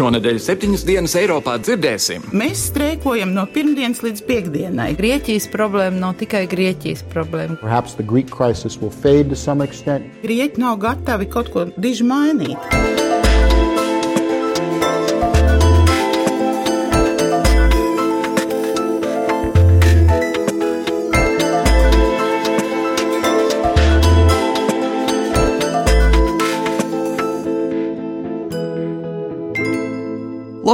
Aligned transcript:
Šonadēļ 0.00 0.38
septiņas 0.40 0.82
dienas 0.88 1.14
Eiropā 1.20 1.58
dzirdēsim. 1.60 2.22
Mēs 2.32 2.62
streikojam 2.70 3.34
no 3.36 3.42
pirmdienas 3.52 4.00
līdz 4.00 4.22
piekdienai. 4.24 4.94
Grieķijas 4.96 5.50
problēma 5.52 6.00
nav 6.06 6.14
tikai 6.22 6.46
Grieķijas 6.48 7.04
problēma. 7.12 7.58
Grieķi 10.24 10.64
nav 10.64 10.80
gatavi 10.80 11.28
kaut 11.36 11.52
ko 11.52 11.68
diži 11.76 12.08
mainīt. 12.08 12.99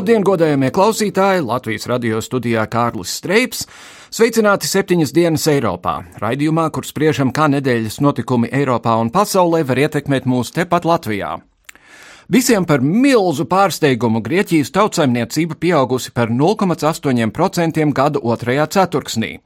Labdien, 0.07 0.23
godējamie 0.23 0.69
klausītāji! 0.71 1.41
Latvijas 1.43 1.89
radio 1.91 2.21
studijā 2.23 2.63
Kārlis 2.71 3.17
Streips. 3.19 3.65
Sveicināti 4.15 4.69
septiņas 4.71 5.11
dienas 5.11 5.49
Eiropā. 5.51 5.97
Raidījumā, 6.23 6.69
kur 6.71 6.87
spriežam, 6.87 7.33
kā 7.35 7.49
nedēļas 7.51 7.97
notikumi 8.07 8.53
Eiropā 8.55 8.95
un 9.03 9.11
pasaulē 9.11 9.65
var 9.67 9.81
ietekmēt 9.83 10.31
mūs 10.31 10.55
tepat 10.55 10.87
Latvijā. 10.87 11.33
Visiem 12.31 12.69
par 12.71 12.87
milzu 12.87 13.49
pārsteigumu 13.51 14.23
Grieķijas 14.23 14.71
tautsaimniecība 14.79 15.59
pieaugusi 15.59 16.15
par 16.15 16.31
0,8% 16.31 17.91
gada 17.91 18.23
otrajā 18.23 18.71
ceturksnī. 18.79 19.41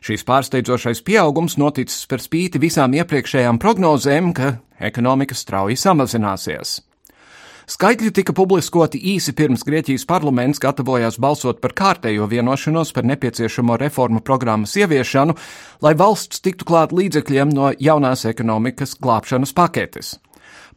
Šīs 0.00 0.24
pārsteidzošais 0.24 1.04
pieaugums 1.04 1.60
noticis 1.60 2.08
par 2.08 2.24
spīti 2.24 2.64
visām 2.64 2.96
iepriekšējām 2.96 3.60
prognozēm, 3.60 4.32
ka 4.32 4.54
ekonomika 4.80 5.36
strauji 5.36 5.76
samazināsies. 5.76 6.78
Skaitļi 7.68 8.08
tika 8.16 8.32
publiskoti 8.32 8.96
īsi 9.10 9.34
pirms 9.36 9.60
Grieķijas 9.68 10.06
parlaments 10.08 10.60
gatavojās 10.62 11.18
balsot 11.20 11.58
par 11.60 11.74
kārtējo 11.76 12.24
vienošanos 12.30 12.94
par 12.96 13.04
nepieciešamo 13.04 13.76
reformu 13.76 14.22
programmas 14.24 14.72
ieviešanu, 14.80 15.34
lai 15.84 15.92
valsts 15.92 16.40
tiktu 16.40 16.64
klāt 16.64 16.94
līdzekļiem 16.96 17.52
no 17.52 17.68
jaunās 17.76 18.24
ekonomikas 18.30 18.96
glābšanas 18.96 19.52
paketes. 19.52 20.14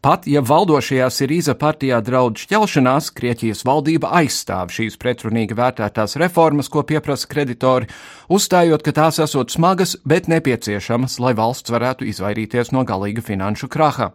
Pat 0.04 0.28
ja 0.28 0.44
valdošajā 0.44 1.08
Sirīza 1.16 1.56
partijā 1.56 2.02
draudz 2.04 2.44
šķelšanās, 2.44 3.14
Grieķijas 3.16 3.64
valdība 3.64 4.12
aizstāv 4.20 4.76
šīs 4.76 5.00
pretrunīgi 5.00 5.56
vērtētās 5.56 6.18
reformas, 6.20 6.68
ko 6.68 6.84
pieprasa 6.84 7.30
kreditori, 7.32 7.88
uzstājot, 8.28 8.84
ka 8.84 8.98
tās 9.00 9.22
esot 9.24 9.56
smagas, 9.56 9.96
bet 10.04 10.28
nepieciešamas, 10.28 11.22
lai 11.24 11.38
valsts 11.40 11.72
varētu 11.72 12.12
izvairīties 12.12 12.76
no 12.76 12.84
galīga 12.84 13.24
finanšu 13.24 13.72
kraha. 13.72 14.12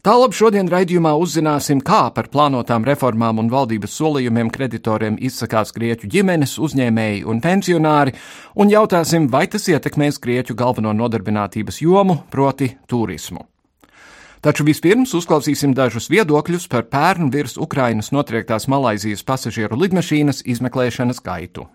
Tālāk 0.00 0.32
šodien 0.32 0.64
raidījumā 0.72 1.10
uzzināsim, 1.20 1.82
kā 1.84 2.06
par 2.16 2.30
plānotām 2.32 2.86
reformām 2.88 3.42
un 3.42 3.50
valdības 3.52 3.98
solījumiem 3.98 4.48
kreditoriem 4.48 5.18
izsakās 5.20 5.74
grieķu 5.76 6.08
ģimenes, 6.14 6.54
uzņēmēji 6.56 7.26
un 7.28 7.42
pensionāri, 7.44 8.14
un 8.56 8.72
jautāsim, 8.72 9.26
vai 9.28 9.44
tas 9.52 9.68
ietekmēs 9.68 10.16
grieķu 10.24 10.56
galveno 10.56 10.94
nodarbinātības 10.96 11.82
jomu, 11.84 12.16
proti 12.32 12.70
turismu. 12.88 13.44
Taču 14.40 14.64
vispirms 14.64 15.12
uzklausīsim 15.18 15.74
dažus 15.76 16.08
viedokļus 16.08 16.64
par 16.72 16.86
pērnu 16.88 17.28
virs 17.34 17.58
Ukrainas 17.60 18.08
notriektās 18.08 18.70
Malaizijas 18.72 19.20
pasažieru 19.20 19.76
lidmašīnas 19.82 20.46
izmeklēšanas 20.48 21.20
gaitu. 21.20 21.68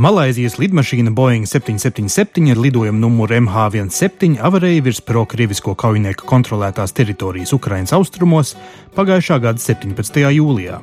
Malaisijas 0.00 0.54
lidmašīna 0.56 1.10
Boeing 1.12 1.44
777 1.44 2.46
ar 2.54 2.60
lidojumu 2.64 3.02
numuru 3.02 3.36
MH17 3.36 4.38
avarēja 4.40 4.84
virs 4.86 5.02
pro-krievisko 5.04 5.74
kaujinieku 5.76 6.24
kontrolētās 6.30 6.96
teritorijas 6.96 7.52
Ukrainas 7.52 7.92
austrumos 7.92 8.54
pagājušā 8.96 9.36
gada 9.44 9.60
17. 9.60 10.22
jūlijā. 10.38 10.78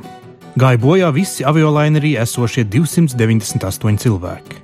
Gāja 0.61 0.81
bojā 0.85 1.09
visi 1.15 1.47
aviolainerī 1.49 2.13
esošie 2.21 2.67
298 2.69 3.97
cilvēki. 4.05 4.61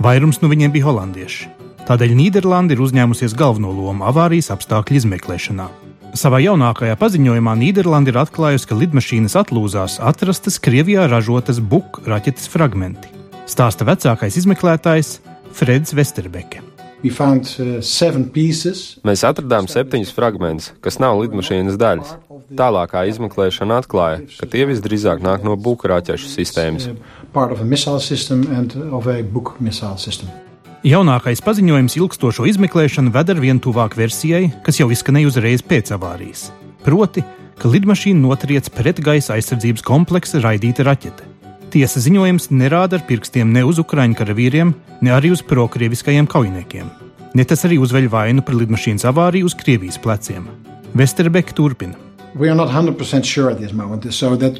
Vairums 0.00 0.40
no 0.40 0.48
viņiem 0.48 0.72
bija 0.72 0.88
holandieši. 0.88 1.52
Tādēļ 1.84 2.16
Nīderlanda 2.22 2.72
ir 2.72 2.80
uzņēmusies 2.80 3.36
galveno 3.36 3.68
lomu 3.68 4.08
avārijas 4.08 4.48
apstākļu 4.56 5.02
izmeklēšanā. 5.02 5.68
Savā 6.16 6.40
jaunākajā 6.46 6.96
paziņojumā 6.96 7.58
Nīderlanda 7.66 8.16
ir 8.16 8.24
atklājusi, 8.24 8.72
ka 8.72 8.80
lidmašīnas 8.80 9.36
atlūzās 9.44 10.00
atrastas 10.00 10.56
Krievijā 10.56 11.04
ražotas 11.12 11.60
buk 11.60 12.00
raķetes 12.08 12.48
fragmenti 12.48 13.19
stāsta 13.50 13.86
vecākais 13.88 14.38
izmeklētājs 14.40 15.18
Freds 15.56 15.94
Vesterbeke. 15.96 16.62
Uh, 17.00 17.78
Mēs 19.08 19.22
atradām 19.24 19.68
septiņus 19.72 20.10
fragmentus, 20.12 20.66
kas 20.84 20.98
nav 21.00 21.16
lidmašīnas 21.22 21.78
daļas. 21.80 22.10
Tālākā 22.58 23.06
izmeklēšana 23.08 23.80
atklāja, 23.80 24.20
ka 24.36 24.48
tie 24.50 24.66
visdrīzāk 24.68 25.22
nāk 25.24 25.46
no 25.46 25.56
buļbuļsāķu 25.56 26.28
sistēmas. 26.28 26.90
Jaunākais 30.80 31.42
paziņojums 31.44 31.96
ilgstošo 32.00 32.46
izmeklēšanu 32.52 33.12
ved 33.16 33.32
ar 33.32 33.40
vien 33.40 33.60
tuvāk 33.60 33.96
versijai, 33.96 34.46
kas 34.64 34.80
jau 34.80 34.90
izskanēja 34.92 35.32
uzreiz 35.32 35.64
pēc 35.64 35.92
avārijas. 35.96 36.46
Proti, 36.84 37.24
ka 37.60 37.68
lidmašīna 37.68 38.20
notriec 38.24 38.68
pretgaisa 38.76 39.36
aizsardzības 39.36 39.84
kompleksa 39.84 40.40
raidīta 40.44 40.84
raķete. 40.88 41.29
Tiesa 41.70 42.00
ziņojums 42.02 42.48
nerāda 42.50 42.98
ar 42.98 43.02
pirkstiem 43.06 43.52
ne 43.54 43.60
uz 43.62 43.78
ukraiņu 43.78 44.16
karavīriem, 44.18 44.72
ne 45.06 45.10
arī 45.14 45.30
uz 45.30 45.38
prokrieviskajiem 45.46 46.26
kaujiniekiem. 46.26 46.88
Ne 47.38 47.44
tas 47.46 47.62
arī 47.68 47.76
uzveļ 47.78 48.08
vainu 48.10 48.42
par 48.42 48.56
lidmašīnas 48.58 49.06
avāriju 49.06 49.46
uz 49.46 49.54
Krievijas 49.54 50.00
pleciem. 50.02 50.48
Vesterbeka 50.98 51.54
turpina. 51.54 51.94
Sure 53.22 53.54
moment, 53.72 54.12
so 54.12 54.34
that, 54.36 54.58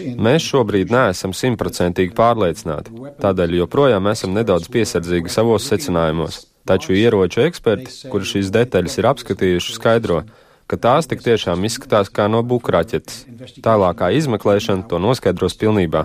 in... 0.00 0.16
Mēs 0.24 0.48
šobrīd 0.48 0.88
neesam 0.92 1.36
simtprocentīgi 1.36 2.16
pārliecināti, 2.16 2.96
tādēļ 3.20 3.60
joprojām 3.60 4.08
esam 4.08 4.32
nedaudz 4.32 4.72
piesardzīgi 4.72 5.28
savos 5.28 5.68
secinājumos. 5.68 6.46
Taču 6.68 6.96
ieroču 6.96 7.44
eksperti, 7.44 8.08
kuri 8.08 8.24
šīs 8.28 8.52
detaļas 8.56 9.00
ir 9.00 9.12
apskatījuši, 9.12 9.76
skaidro, 9.76 10.22
ka 10.24 10.47
tās 10.76 11.08
tik 11.08 11.22
tiešām 11.24 11.64
izskatās 11.64 12.10
kā 12.12 12.26
no 12.28 12.42
bukraķetes. 12.44 13.24
Tālākā 13.64 14.10
izmeklēšana 14.18 14.84
to 14.90 15.00
noskaidros 15.00 15.56
pilnībā. 15.56 16.04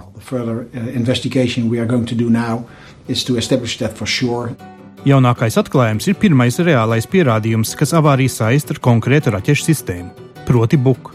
Jaunākais 5.03 5.57
atklājums 5.59 6.07
ir 6.07 6.15
pirmais 6.15 6.55
reālais 6.63 7.03
pierādījums, 7.11 7.73
kas 7.75 7.91
avāriju 7.99 8.31
saist 8.31 8.71
ar 8.71 8.79
konkrētu 8.79 9.33
raķešu 9.35 9.67
sistēmu, 9.67 10.13
proti 10.47 10.79
buku. 10.79 11.11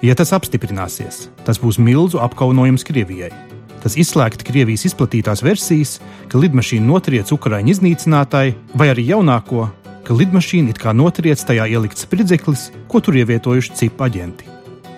Ja 0.00 0.16
tas 0.16 0.32
apstiprināsies, 0.32 1.26
tas 1.44 1.60
būs 1.60 1.76
milzu 1.76 2.22
apkaunojums 2.24 2.84
Krievijai. 2.88 3.28
Tas 3.84 3.94
izslēgt 4.00 4.40
Krievijas 4.48 4.86
izplatītās 4.88 5.44
versijas, 5.44 5.98
ka 6.32 6.40
lidmašīna 6.40 6.88
notriec 6.88 7.28
Ukraiņu 7.36 7.74
iznīcinātāji, 7.74 8.56
vai 8.72 8.88
arī 8.94 9.04
jaunāko, 9.12 9.68
ka 10.06 10.14
lidmašīna 10.14 10.70
it 10.70 10.78
kā 10.78 10.94
notriec 10.94 11.40
tajā 11.42 11.66
ielikts 11.72 12.06
spridzeklis, 12.06 12.70
ko 12.90 13.02
tur 13.02 13.18
ievietojuši 13.18 13.74
cipa 13.80 14.06
aģenti. 14.06 14.46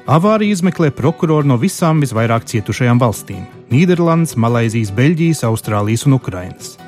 Avāriju 0.09 0.57
izmeklē 0.57 0.89
prokurori 0.97 1.49
no 1.49 1.59
visām 1.61 2.01
visvairāk 2.01 2.47
cietušajām 2.49 3.01
valstīm- 3.01 3.45
Nīderlandes, 3.73 4.37
Malaisijas, 4.37 4.93
Beļģijas, 4.93 5.45
Austrālijas 5.45 6.07
un 6.07 6.17
Ukrainas. 6.17 6.79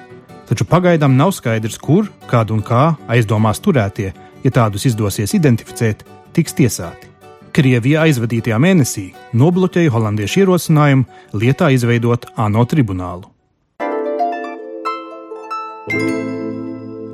Taču 0.48 0.64
pagaidām 0.64 1.16
nav 1.16 1.32
skaidrs, 1.32 1.78
kur, 1.78 2.08
kādu 2.26 2.52
un 2.52 2.62
kā 2.62 2.96
aizdomās 3.08 3.60
turētie, 3.60 4.12
ja 4.44 4.50
tādus 4.50 4.86
izdosies 4.86 5.34
identificēt, 5.34 6.02
tiks 6.32 6.54
tiesāti. 6.54 7.06
Krievija 7.52 8.06
aizvadītajā 8.06 8.58
mēnesī 8.58 9.12
nobloķēja 9.34 9.90
holandiešu 9.90 10.44
ierosinājumu 10.44 11.04
lietā 11.34 11.70
izveidot 11.74 12.26
ANO 12.36 12.64
tribunālu. 12.64 13.26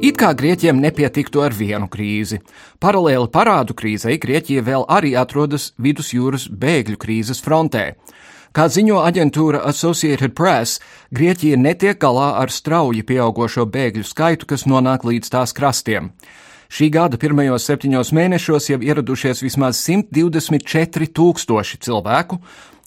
It 0.07 0.21
kā 0.21 0.29
Grieķiem 0.39 0.79
nepietiktu 0.79 1.41
ar 1.43 1.55
vienu 1.57 1.89
krīzi. 1.91 2.37
Paralēli 2.79 3.27
parādu 3.35 3.75
krīzei 3.75 4.21
Grieķija 4.23 4.63
vēl 4.63 4.85
arī 4.87 5.17
atrodas 5.19 5.73
vidusjūras 5.83 6.45
bēgļu 6.47 7.01
krīzes 7.03 7.43
frontē. 7.43 7.97
Kā 8.55 8.69
ziņo 8.71 9.01
aģentūra 9.03 9.65
Associated 9.67 10.37
Press, 10.39 10.79
Grieķija 11.11 11.59
netiek 11.59 11.99
galā 11.99 12.37
ar 12.39 12.55
strauji 12.55 13.03
pieaugošo 13.09 13.67
bēgļu 13.67 14.07
skaitu, 14.07 14.47
kas 14.47 14.63
nonāk 14.71 15.09
līdz 15.09 15.33
tās 15.35 15.57
krastiem. 15.57 16.13
Šī 16.71 16.87
gada 16.95 17.19
pirmajos 17.19 17.67
septiņos 17.67 18.15
mēnešos 18.15 18.71
jau 18.71 18.79
ieradušies 18.87 19.43
vismaz 19.43 19.83
124 19.89 21.11
tūkstoši 21.19 21.83
cilvēku, 21.83 22.39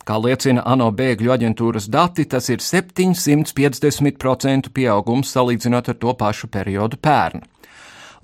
Kā 0.10 0.16
liecina 0.18 0.64
ANO 0.66 0.88
bēgļu 0.90 1.30
aģentūras 1.36 1.86
dati, 1.94 2.24
tas 2.26 2.48
ir 2.50 2.64
750% 2.66 4.72
pieaugums 4.74 5.30
salīdzinot 5.36 5.92
ar 5.94 5.98
to 6.02 6.16
pašu 6.18 6.50
periodu 6.50 6.98
pērn. 6.98 7.46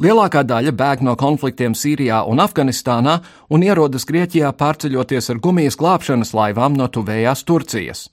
Lielākā 0.02 0.42
daļa 0.50 0.74
bēg 0.74 1.06
no 1.06 1.14
konfliktiem 1.14 1.78
Sīrijā 1.78 2.26
un 2.26 2.42
Afganistānā 2.42 3.22
un 3.54 3.62
ierodas 3.70 4.10
Grieķijā 4.10 4.50
pārceļoties 4.58 5.30
ar 5.30 5.38
gumijas 5.46 5.78
glābšanas 5.78 6.34
laivām 6.34 6.74
no 6.74 6.90
tuvējās 6.90 7.46
Turcijas. 7.46 8.10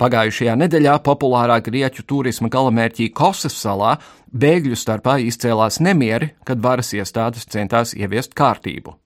Pagājušajā 0.00 0.56
nedēļā 0.64 0.96
populārā 1.04 1.60
grieķu 1.68 2.08
turisma 2.08 2.48
galamērķī 2.48 3.12
Kosas 3.12 3.60
salā 3.60 4.00
bēgļu 4.32 4.76
starpā 4.76 5.20
izcēlās 5.28 5.84
nemieri, 5.84 6.32
kad 6.48 6.64
varas 6.64 6.96
iestādes 6.96 7.44
centās 7.44 7.92
ieviest 7.92 8.32
kārtību. 8.32 8.96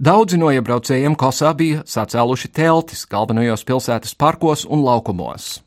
Daudzi 0.00 0.38
no 0.40 0.48
iebraucējiem 0.48 1.12
Kosā 1.20 1.50
bija 1.52 1.82
sacēluši 1.84 2.48
teltis 2.56 3.02
galvenajos 3.04 3.66
pilsētas 3.68 4.14
parkos 4.16 4.62
un 4.64 4.80
laukumos. 4.80 5.58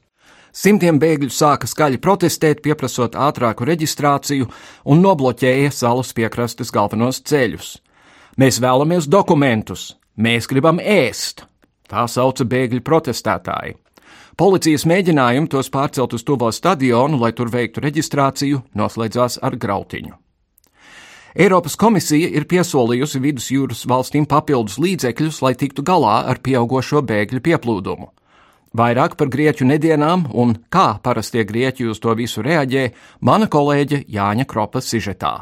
Simtiem 0.50 0.97
bēgļu 0.97 1.30
sāka 1.30 1.69
skaļi 1.69 2.00
protestēt, 2.01 2.63
pieprasot 2.65 3.13
ātrāku 3.13 3.68
reģistrāciju 3.69 4.47
un 4.89 5.06
nobloķēja 5.06 5.69
salas 5.69 6.15
piekrastes 6.18 6.74
galvenos 6.74 7.21
ceļus. 7.30 7.75
Mēs 8.41 8.57
vēlamies 8.57 9.06
dokumentus, 9.06 9.91
mēs 10.18 10.50
gribam 10.50 10.81
ēst, 10.81 11.45
tā 11.85 12.07
sauca 12.09 12.50
bēgļu 12.50 12.81
protestētāji. 12.81 13.77
Policijas 14.33 14.88
mēģinājumi 14.89 15.53
tos 15.53 15.69
pārcelt 15.69 16.18
uz 16.18 16.25
tuvo 16.25 16.50
stadionu, 16.50 17.21
lai 17.21 17.35
tur 17.38 17.53
veiktu 17.53 17.85
reģistrāciju, 17.85 18.65
noslēdzās 18.74 19.44
ar 19.45 19.62
grautiņu. 19.62 20.22
Eiropas 21.33 21.74
komisija 21.80 22.27
ir 22.30 22.45
piesolījusi 22.45 23.21
vidusjūras 23.24 23.88
valstīm 23.89 24.27
papildus 24.30 24.77
līdzekļus, 24.77 25.39
lai 25.41 25.56
tiktu 25.57 25.81
galā 25.85 26.19
ar 26.30 26.38
pieaugušo 26.45 27.01
bēgļu 27.09 27.41
pieplūdumu. 27.47 28.12
Vairāk 28.77 29.18
par 29.18 29.30
grieķu 29.33 29.65
nedienām 29.69 30.27
un 30.30 30.56
kā 30.74 31.00
parastie 31.01 31.45
grieķi 31.45 31.89
uz 31.89 32.01
to 32.01 32.13
visu 32.18 32.45
reaģē 32.45 32.88
mana 33.21 33.50
kolēģe 33.50 34.06
Jāņa 34.13 34.45
Kropa 34.50 34.81
sižetā. 34.81 35.33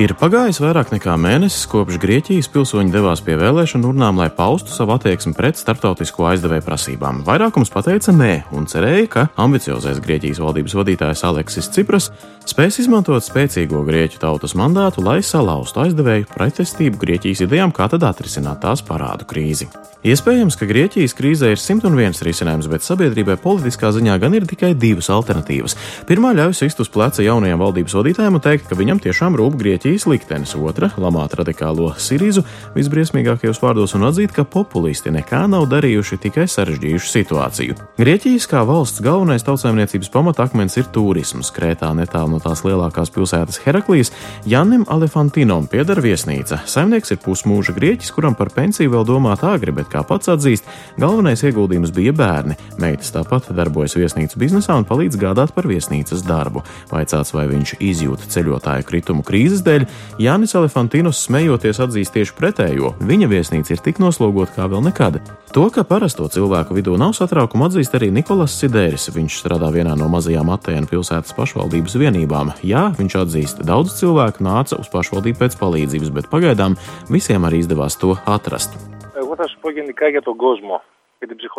Ir 0.00 0.14
pagājis 0.16 0.56
vairāk 0.62 0.88
nekā 0.88 1.18
mēnesis, 1.20 1.66
kopš 1.68 1.98
Grieķijas 2.00 2.46
pilsoņi 2.54 2.94
devās 2.94 3.20
pie 3.20 3.34
vēlēšanu 3.36 3.90
urnām, 3.90 4.16
lai 4.22 4.30
paustu 4.32 4.72
savu 4.72 4.94
attieksmi 4.94 5.34
pret 5.36 5.60
starptautisko 5.60 6.30
aizdevēju 6.30 6.64
prasībām. 6.64 7.20
Vairākums 7.26 7.68
pateica 7.74 8.14
nē 8.16 8.30
un 8.56 8.64
cerēja, 8.72 9.04
ka 9.12 9.26
ambiciozais 9.44 10.00
Grieķijas 10.00 10.40
valdības 10.40 10.78
vadītājs 10.80 11.26
Aleksis 11.28 11.68
Cipras 11.76 12.08
spēs 12.48 12.80
izmantot 12.80 13.20
spēcīgo 13.20 13.84
grieķu 13.84 14.24
tautas 14.24 14.56
mandātu, 14.56 15.04
lai 15.04 15.20
salauztu 15.20 15.84
aizdevēju 15.84 16.32
pretestību 16.32 16.96
Grieķijas 17.04 17.44
idejām, 17.44 17.76
kā 17.76 17.92
tad 17.92 18.08
atrisināt 18.08 18.64
tās 18.64 18.80
parādu 18.88 19.28
krīzi. 19.28 19.68
Iespējams, 20.02 20.56
ka 20.58 20.66
Grieķijas 20.66 21.12
krīzē 21.14 21.52
ir 21.52 21.60
101 21.62 22.24
risinājums, 22.26 22.66
bet 22.66 22.82
sabiedrībai 22.82 23.36
politiskā 23.38 23.92
ziņā 23.94 24.16
gan 24.18 24.34
ir 24.34 24.48
tikai 24.50 24.72
divas 24.74 25.06
alternatīvas. 25.14 25.76
Pirmā 26.08 26.32
ļauj 26.34 26.56
sist 26.58 26.82
uz 26.82 26.90
pleca 26.90 27.22
jaunajam 27.22 27.62
valdības 27.62 27.94
vadītājam 28.00 28.40
un 28.40 28.42
teikt, 28.42 28.66
ka 28.66 28.78
viņam 28.80 28.98
tiešām 29.04 29.38
rūp 29.38 29.60
Grieķijas 29.82 30.04
liktenis, 30.06 30.54
otra- 30.54 30.86
lamāt 31.02 31.32
radikālo 31.34 31.88
Sirīzu 31.98 32.44
visbriesmīgākajos 32.76 33.58
vārdos 33.58 33.96
un 33.96 34.02
atzīt, 34.06 34.30
ka 34.32 34.44
populisti 34.44 35.10
nekā 35.10 35.48
nav 35.50 35.66
darījuši, 35.66 36.20
tikai 36.22 36.46
sarežģījuši 36.46 37.10
situāciju. 37.10 37.74
Grieķijas 37.98 38.46
kā 38.46 38.62
valsts 38.64 39.02
galvenais 39.02 39.42
tautsājumniecības 39.42 40.08
pamatakmens 40.08 40.76
ir 40.76 40.84
turisms. 40.84 41.50
Krētā 41.50 41.90
netālu 41.98 42.30
no 42.30 42.38
tās 42.38 42.62
lielākās 42.62 43.10
pilsētas 43.10 43.58
Heraklijas 43.64 44.12
Janim 44.46 44.84
Alefantinom 44.84 45.66
pieder 45.66 45.96
viesnīca. 45.96 46.60
Saimnieks 46.64 47.10
ir 47.10 47.18
pusmūža 47.18 47.74
grieķis, 47.74 48.14
kuram 48.14 48.36
par 48.36 48.50
pensiju 48.54 48.88
vēl 48.88 49.04
domāt 49.04 49.42
agri, 49.42 49.72
bet 49.72 49.88
kā 49.90 50.06
pats 50.06 50.28
atzīst, 50.28 50.62
galvenais 50.96 51.42
ieguldījums 51.42 51.90
bija 51.90 52.12
bērni. 52.12 52.54
Meitas 52.78 53.10
tāpat 53.10 53.50
darbojas 53.50 53.96
viesnīcas 53.98 54.38
biznesā 54.38 54.78
un 54.78 54.84
palīdz 54.84 55.18
gādāt 55.18 55.50
par 55.52 55.66
viesnīcas 55.66 56.22
darbu. 56.22 56.62
Vaicāts, 56.92 57.34
vai 57.34 57.48
viņš 57.48 57.80
izjūta 57.80 58.30
ceļotāju 58.30 58.86
kritumu 58.86 59.26
krīzes 59.26 59.64
dēļ, 59.66 59.71
Jānis 60.17 60.55
Elefantīnos 60.57 61.19
smejoties 61.25 61.79
atzīst 61.83 62.13
tieši 62.15 62.33
pretējo. 62.37 62.93
Viņa 62.99 63.27
viesnīca 63.31 63.75
ir 63.75 63.83
tik 63.83 64.01
noslogota 64.03 64.55
kā 64.55 64.67
vēl 64.71 64.83
nekad. 64.87 65.19
To, 65.55 65.67
ka 65.73 65.83
parasto 65.87 66.27
cilvēku 66.27 66.75
vidū 66.77 66.97
nav 66.99 67.13
satraukuma, 67.17 67.69
atzīst 67.69 67.95
arī 67.97 68.11
Nikolas 68.11 68.55
Sidēris. 68.59 69.09
Viņš 69.15 69.39
strādā 69.41 69.69
vienā 69.73 69.95
no 69.97 70.09
mazajām 70.11 70.51
Atēnu 70.53 70.89
pilsētas 70.91 71.35
pašvaldības 71.37 71.97
vienībām. 72.01 72.51
Jā, 72.67 72.89
viņš 72.97 73.17
atzīst, 73.23 73.63
daudz 73.67 73.95
cilvēku 73.99 74.43
nāca 74.43 74.79
uz 74.81 74.91
pašvaldību 74.93 75.41
pēc 75.43 75.57
palīdzības, 75.61 76.13
bet 76.17 76.29
pagaidām 76.33 76.77
visiem 77.13 77.47
arī 77.47 77.63
izdevās 77.63 77.97
to 78.01 78.17
atrast. 78.25 78.75
Εγώ 79.17 79.35
θα 79.35 79.47
σου 79.47 79.57
πω 79.61 79.69
γενικά 79.71 80.07
για 80.07 80.21
τον 80.21 80.35
κόσμο. 80.35 80.81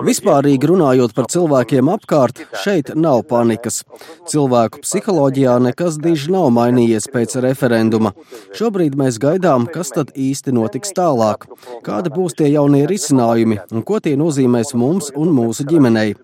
Vispārīgi 0.04 0.68
runājot 0.68 1.14
par 1.16 1.28
cilvēkiem 1.32 1.90
apkārt, 1.94 2.42
šeit 2.64 2.92
nav 3.00 3.22
panikas. 3.30 3.84
Cilvēku 4.28 4.82
psiholoģijā 4.84 5.54
nekas 5.64 6.00
diži 6.04 6.34
nav 6.36 6.50
mainījies 6.56 7.08
pēc 7.14 7.38
referenduma. 7.46 8.12
Šobrīd 8.58 8.98
mēs 9.00 9.20
gaidām, 9.24 9.70
kas 9.72 9.94
tad 9.96 10.12
īsti 10.20 10.56
notiks 10.58 10.92
tālāk, 10.98 11.48
kādi 11.86 12.12
būs 12.12 12.36
tie 12.40 12.50
jaunie 12.52 12.84
risinājumi 12.90 13.62
un 13.72 13.86
ko 13.88 14.02
tie 14.04 14.18
nozīmēs 14.20 14.74
mums 14.76 15.14
un 15.16 15.32
mūsu 15.38 15.68
ģimenei. 15.70 16.18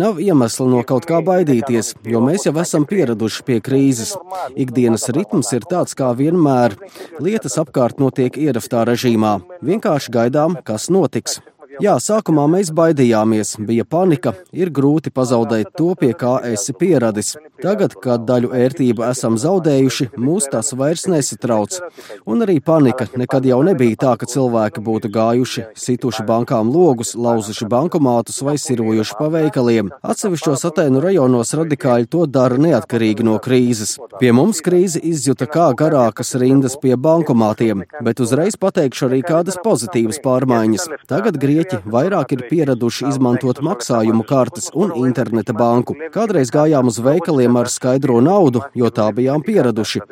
Nav 0.00 0.18
iemesla 0.24 0.66
no 0.72 0.82
kaut 0.88 1.06
kā 1.06 1.20
baidīties, 1.22 1.94
jo 2.08 2.24
mēs 2.24 2.48
jau 2.48 2.54
esam 2.62 2.88
pieraduši 2.88 3.46
pie 3.46 3.60
krīzes. 3.62 4.16
Ikdienas 4.56 5.06
ritms 5.14 5.52
ir 5.54 5.68
tāds 5.70 5.94
kā 5.98 6.10
vienmēr. 6.18 6.74
Lietas 7.22 7.58
apkārt 7.62 8.02
notiek 8.02 8.40
ieraftā 8.40 8.86
režīmā. 8.88 9.38
Vienkārši 9.62 10.18
gaidām, 10.18 10.58
kas 10.66 10.90
notiks. 10.90 11.38
Jā, 11.80 11.94
sākumā 12.02 12.44
mēs 12.50 12.68
baidījāmies, 12.74 13.54
bija 13.64 13.84
panika, 13.88 14.34
ir 14.52 14.68
grūti 14.74 15.12
pazaudēt 15.14 15.70
to, 15.78 15.94
pie 15.96 16.10
kā 16.18 16.34
esi 16.44 16.74
pieradis. 16.76 17.36
Tagad, 17.62 17.94
kad 18.02 18.26
daļu 18.26 18.50
ērtību 18.58 19.04
esam 19.06 19.38
zaudējuši, 19.40 20.08
mūs 20.20 20.48
tas 20.52 20.72
vairs 20.76 21.06
nesatrauc. 21.08 21.78
Un 22.26 22.44
arī 22.44 22.58
panika 22.60 23.06
nekad 23.16 23.46
jau 23.46 23.60
nebija 23.64 24.00
tā, 24.02 24.14
ka 24.18 24.26
cilvēki 24.28 24.82
būtu 24.84 25.10
gājuši, 25.14 25.64
situši 25.78 26.26
bankām 26.28 26.72
logus, 26.74 27.14
lauzuši 27.14 27.68
bankomātus 27.70 28.42
vai 28.42 28.56
sirojuši 28.60 29.16
pa 29.18 29.30
veikaliem. 29.32 29.92
Atsevišķos 30.02 30.66
Atēnu 30.72 31.00
rajonos 31.04 31.54
radikāļi 31.56 32.10
to 32.12 32.26
dara 32.26 32.58
neatkarīgi 32.60 33.24
no 33.28 33.38
krīzes. 33.42 33.94
Pie 34.18 34.34
mums 34.36 34.60
krīze 34.64 34.98
izjuta 34.98 35.46
kā 35.46 35.70
garākas 35.78 36.34
rindas 36.42 36.76
pie 36.82 36.96
bankomātiem, 36.98 37.86
bet 38.02 38.20
uzreiz 38.24 38.58
pateikšu 38.60 39.08
arī 39.08 39.22
kādas 39.26 39.60
pozitīvas 39.62 40.20
pārmaiņas. 40.26 40.88
Tagad 41.10 41.38
Grieķi 41.62 41.90
vairāk 41.94 42.32
ir 42.34 42.40
pieraduši 42.50 43.06
izmantot 43.12 43.60
maksājumu 43.62 44.24
kartes 44.26 44.70
un 44.74 44.94
interneta 45.06 45.54
banku. 45.54 45.94
Kādreiz 46.14 46.50
gājām 46.54 46.90
uz 46.90 46.98
veikaliem 46.98 47.58
ar 47.60 47.70
skaidro 47.70 48.18
naudu, 48.24 48.64
jo 48.74 48.90
tā 48.90 49.06
bijām 49.14 49.44
pieraduši. 49.46 50.02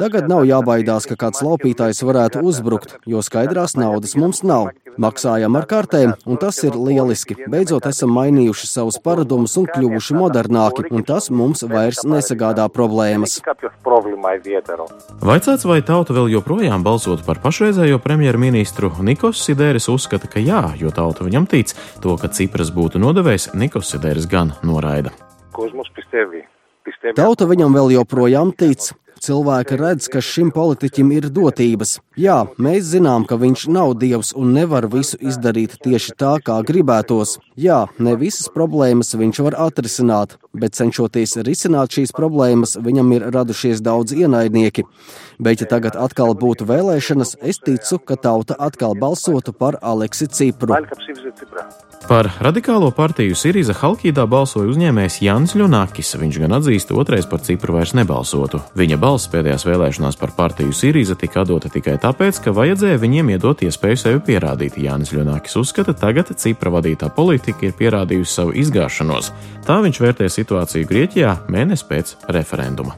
Tagad 0.00 0.30
nav 0.32 0.46
jābaidās, 0.48 1.04
ka 1.10 1.18
kāds 1.20 1.44
laupītājs 1.44 2.00
varētu 2.08 2.40
uzbrukt, 2.48 2.96
jo 3.04 3.20
skaidrās 3.20 3.76
naudas 3.76 4.16
mums 4.16 4.40
nav. 4.48 4.72
Maksājam 5.00 5.56
ar 5.58 5.66
kartēm, 5.66 6.14
un 6.26 6.38
tas 6.38 6.60
ir 6.62 6.76
lieliski. 6.78 7.36
Beidzot 7.50 7.86
esam 7.90 8.12
mainījuši 8.14 8.68
savus 8.70 8.98
paradumus 9.02 9.56
un 9.60 9.66
kļuvuši 9.70 10.16
modernāki, 10.18 10.86
un 10.94 11.04
tas 11.06 11.30
mums 11.34 11.64
vairs 11.66 12.04
nesagādā 12.06 12.66
problēmas. 12.72 13.40
Vaicāts, 15.24 15.66
vai 15.66 15.80
tauta 15.82 16.16
vēl 16.16 16.30
joprojām 16.36 16.86
balsotu 16.86 17.26
par 17.26 17.42
pašreizējo 17.42 18.00
premjerministru, 18.04 18.92
Nikos 19.04 19.42
Sidēris 19.44 19.90
uzskata, 19.92 20.30
ka 20.30 20.42
jā, 20.42 20.62
jo 20.80 20.94
tauta 20.94 21.26
viņam 21.26 21.48
tic. 21.50 21.74
To, 22.04 22.16
ka 22.20 22.30
Cipras 22.32 22.70
būtu 22.74 23.02
nodevējis, 23.02 23.52
Nikos 23.58 23.90
Sidēris 23.92 24.30
gan 24.30 24.54
noraida. 24.62 25.14
Tauta 27.14 27.48
viņam 27.48 27.74
vēl 27.76 27.96
joprojām 27.98 28.52
tic. 28.56 28.92
Cilvēki 29.24 29.78
redz, 29.80 30.10
ka 30.12 30.20
šim 30.20 30.50
politiķim 30.52 31.12
ir 31.16 31.30
dotības. 31.32 31.96
Jā, 32.20 32.42
mēs 32.60 32.90
zinām, 32.90 33.24
ka 33.24 33.38
viņš 33.40 33.62
nav 33.72 33.94
dievs 33.96 34.34
un 34.36 34.52
nevar 34.52 34.84
visu 34.92 35.16
izdarīt 35.16 35.78
tieši 35.80 36.12
tā, 36.20 36.34
kā 36.44 36.58
gribētos. 36.66 37.38
Jā, 37.56 37.86
ne 37.96 38.12
visas 38.20 38.50
problēmas 38.52 39.14
viņš 39.16 39.40
var 39.46 39.56
atrisināt, 39.64 40.36
bet 40.52 40.76
cenšoties 40.76 41.38
risināt 41.46 41.96
šīs 41.96 42.12
problēmas, 42.12 42.76
viņam 42.84 43.14
ir 43.16 43.28
radušies 43.32 43.80
daudz 43.80 44.12
ienaidnieki. 44.12 44.84
Bet, 45.40 45.64
ja 45.64 45.70
tagad 45.72 45.96
atkal 45.98 46.36
būtu 46.38 46.68
vēlēšanas, 46.68 47.38
es 47.42 47.58
ticu, 47.64 47.98
ka 47.98 48.20
tauta 48.20 48.58
atkal 48.60 48.94
balsotu 48.98 49.56
par 49.56 49.80
Aleksi 49.82 50.28
Cipru. 50.28 50.76
Par 52.04 52.28
radikālo 52.44 52.90
partiju 52.94 53.34
Sirīza 53.38 53.74
Halkīdā 53.80 54.26
balsoja 54.28 54.68
uzņēmējs 54.70 55.18
Jānis 55.24 55.54
Ļunakis. 55.56 56.14
Viņš 56.20 56.38
gan 56.42 56.58
atzīst, 56.58 56.92
otrais 56.92 57.26
par 57.26 57.40
Cipru 57.42 57.78
vairs 57.78 57.94
nebalsotu. 57.96 58.60
Viņa 58.76 59.00
balss 59.14 59.30
pēdējās 59.30 59.62
vēlēšanās 59.68 60.16
par 60.18 60.32
partiju 60.34 60.74
Sirīza 60.74 61.14
tika 61.18 61.44
dota 61.46 61.68
tikai 61.70 61.94
tāpēc, 62.02 62.40
ka 62.42 62.54
vajadzēja 62.56 62.98
viņiem 62.98 63.28
iedot 63.36 63.60
iespēju 63.62 64.00
sevi 64.00 64.22
pierādīt. 64.26 64.74
Jānis 64.80 65.12
Ļunākis 65.14 65.54
uzskata, 65.60 65.94
tagad 65.94 66.32
Cipra 66.40 66.72
vadītā 66.74 67.12
politika 67.14 67.68
ir 67.68 67.76
pierādījusi 67.78 68.32
savu 68.32 68.56
izgāšanos. 68.58 69.30
Tā 69.68 69.76
viņš 69.84 70.00
vērtē 70.02 70.26
situāciju 70.26 70.88
Grieķijā 70.90 71.34
mēnesi 71.46 71.86
pēc 71.86 72.16
referenduma. 72.34 72.96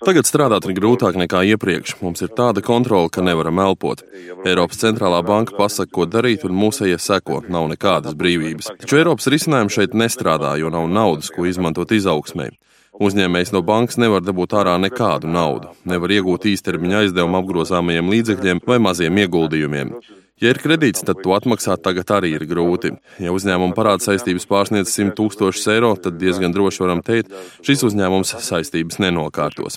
Tagad 0.00 0.30
strādāt 0.30 0.64
ir 0.66 0.74
grūtāk 0.80 1.20
nekā 1.20 1.44
iepriekš. 1.52 1.98
Mums 2.00 2.24
ir 2.24 2.32
tāda 2.32 2.64
kontrole, 2.64 3.12
ka 3.12 3.20
nevaram 3.22 3.60
elpot. 3.60 4.02
Eiropas 4.48 4.80
centrālā 4.80 5.20
banka 5.26 5.54
pasaka, 5.58 5.92
ko 6.00 6.08
darīt, 6.08 6.48
un 6.48 6.56
mūsējie 6.56 6.96
seko. 6.96 7.44
Nav 7.52 7.68
nekādas 7.74 8.16
brīvības. 8.16 8.72
Taču 8.80 9.02
Eiropas 9.04 9.28
risinājumi 9.30 9.76
šeit 9.76 9.94
nestrādā, 9.94 10.56
jo 10.58 10.72
nav 10.72 10.88
naudas, 10.88 11.28
ko 11.34 11.44
izmantot 11.46 11.92
izaugsmēji. 11.94 12.56
Uzņēmējs 13.00 13.54
no 13.56 13.62
bankas 13.64 13.96
nevar 13.96 14.20
dabūt 14.20 14.52
ārā 14.60 14.74
nekādu 14.76 15.28
naudu, 15.32 15.70
nevar 15.88 16.12
iegūt 16.12 16.44
īstermiņa 16.50 16.98
aizdevumu 17.06 17.38
apgrozāmajiem 17.38 18.10
līdzekļiem 18.12 18.60
vai 18.68 18.76
maziem 18.84 19.22
ieguldījumiem. 19.22 19.94
Ja 20.40 20.54
ir 20.54 20.56
kredīts, 20.56 21.02
tad 21.04 21.18
to 21.20 21.34
atmaksāt 21.36 21.82
tagad 21.84 22.08
arī 22.16 22.30
ir 22.38 22.46
grūti. 22.48 22.94
Ja 23.20 23.28
uzņēmuma 23.36 23.76
parāda 23.76 24.06
saistības 24.06 24.46
pārsniedz 24.48 24.88
100 24.88 25.12
tūkstošus 25.18 25.66
eiro, 25.74 25.90
tad 26.00 26.16
diezgan 26.16 26.54
droši 26.56 26.80
varam 26.80 27.02
teikt, 27.04 27.34
šis 27.66 27.84
uzņēmums 27.90 28.32
saistības 28.40 28.96
nenokārtos. 29.04 29.76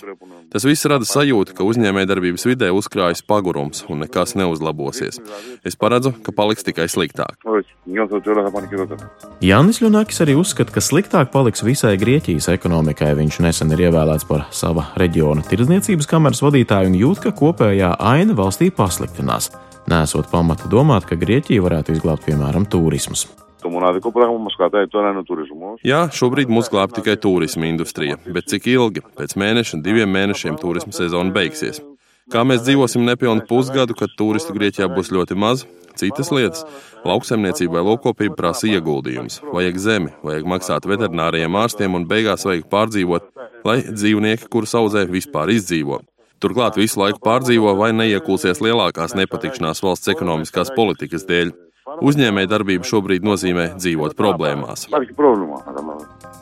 Tas 0.54 0.64
viss 0.64 0.88
rada 0.88 1.04
sajūtu, 1.04 1.52
ka 1.58 1.66
uzņēmējdarbības 1.68 2.48
vidē 2.48 2.70
uzkrājas 2.72 3.20
pagurums 3.28 3.84
un 3.92 4.00
nekas 4.06 4.32
neuzlabosies. 4.40 5.20
Es 5.68 5.76
paredzu, 5.76 6.14
ka 6.24 6.32
paliks 6.32 6.64
tikai 6.64 6.88
sliktāk. 6.88 7.44
Jānis 9.44 9.82
Ļunakis 9.84 10.24
arī 10.24 10.38
uzskata, 10.40 10.72
ka 10.72 10.80
sliktāk 10.80 11.28
paliks 11.34 11.60
visai 11.66 11.98
Grieķijas 12.00 12.48
ekonomikai. 12.54 13.12
Viņš 13.20 13.42
nesen 13.44 13.76
ir 13.76 13.84
ievēlēts 13.90 14.24
par 14.30 14.48
sava 14.54 14.88
reģiona 14.96 15.44
tirdzniecības 15.50 16.08
kameras 16.08 16.40
vadītāju 16.46 16.94
un 16.94 16.98
jūt, 17.02 17.24
ka 17.26 17.36
kopējā 17.36 17.92
aina 18.14 18.38
valstī 18.38 18.72
pasliktinās 18.72 19.52
nesot 19.89 20.29
pamata 20.31 20.69
domāt, 20.71 21.05
ka 21.09 21.17
Grieķija 21.19 21.63
varētu 21.65 21.95
izglābt 21.97 22.27
piemēram 22.27 22.65
turismus. 22.69 23.27
Το 23.61 23.69
μοναδικό 23.69 24.11
πράγμα 24.11 24.33
που 24.35 24.41
μα 24.41 24.49
κρατάει 24.57 24.87
τώρα 24.87 25.09
είναι 25.09 25.17
ο 25.17 25.23
τουρισμό. 25.23 25.73
Jā, 25.83 26.07
šobrīd 26.07 26.47
mūs 26.47 26.69
glāb 26.71 26.93
tikai 26.95 27.17
turisma 27.19 27.67
industrija, 27.67 28.15
bet 28.35 28.47
cik 28.47 28.69
ilgi? 28.71 29.03
Pēc 29.19 29.35
mēneša, 29.35 29.81
diviem 29.83 30.07
mēnešiem 30.15 30.55
turisma 30.61 30.95
sezona 30.95 31.33
beigsies. 31.35 31.81
Kā 32.31 32.45
mēs 32.47 32.63
dzīvosim 32.63 33.03
nepilnu 33.03 33.43
pusgadu, 33.49 33.97
kad 33.99 34.15
turistu 34.15 34.55
Grieķijā 34.55 34.87
būs 34.93 35.11
ļoti 35.11 35.35
maz? 35.35 35.65
Citas 35.99 36.31
lietas - 36.31 37.09
lauksaimniecībai 37.09 37.81
lokopība 37.83 38.35
prasa 38.37 38.67
ieguldījumus, 38.67 39.41
vajag 39.55 39.75
zemi, 39.85 40.11
vajag 40.23 40.45
maksāt 40.53 40.87
veterināriem 40.87 41.57
ārstiem 41.63 41.95
un 41.95 42.05
beigās 42.07 42.45
vajag 42.47 42.69
pārdzīvot, 42.71 43.23
lai 43.65 43.81
dzīvnieki, 43.81 44.47
kurus 44.47 44.77
audzē, 44.79 45.03
vispār 45.09 45.51
izdzīvo. 45.57 45.99
Turklāt 46.42 46.78
visu 46.80 47.00
laiku 47.00 47.22
pārdzīvo 47.24 47.76
vai 47.78 47.92
neiekulsies 47.96 48.62
lielākās 48.64 49.14
nepatikšanās 49.18 49.82
valsts 49.84 50.10
ekonomiskās 50.12 50.72
politikas 50.76 51.28
dēļ. 51.28 51.54
Uzņēmēja 51.84 52.48
darbība 52.48 52.86
šobrīd 52.88 53.24
nozīmē 53.26 53.74
dzīvot 53.76 54.14
problēmās. 54.16 54.86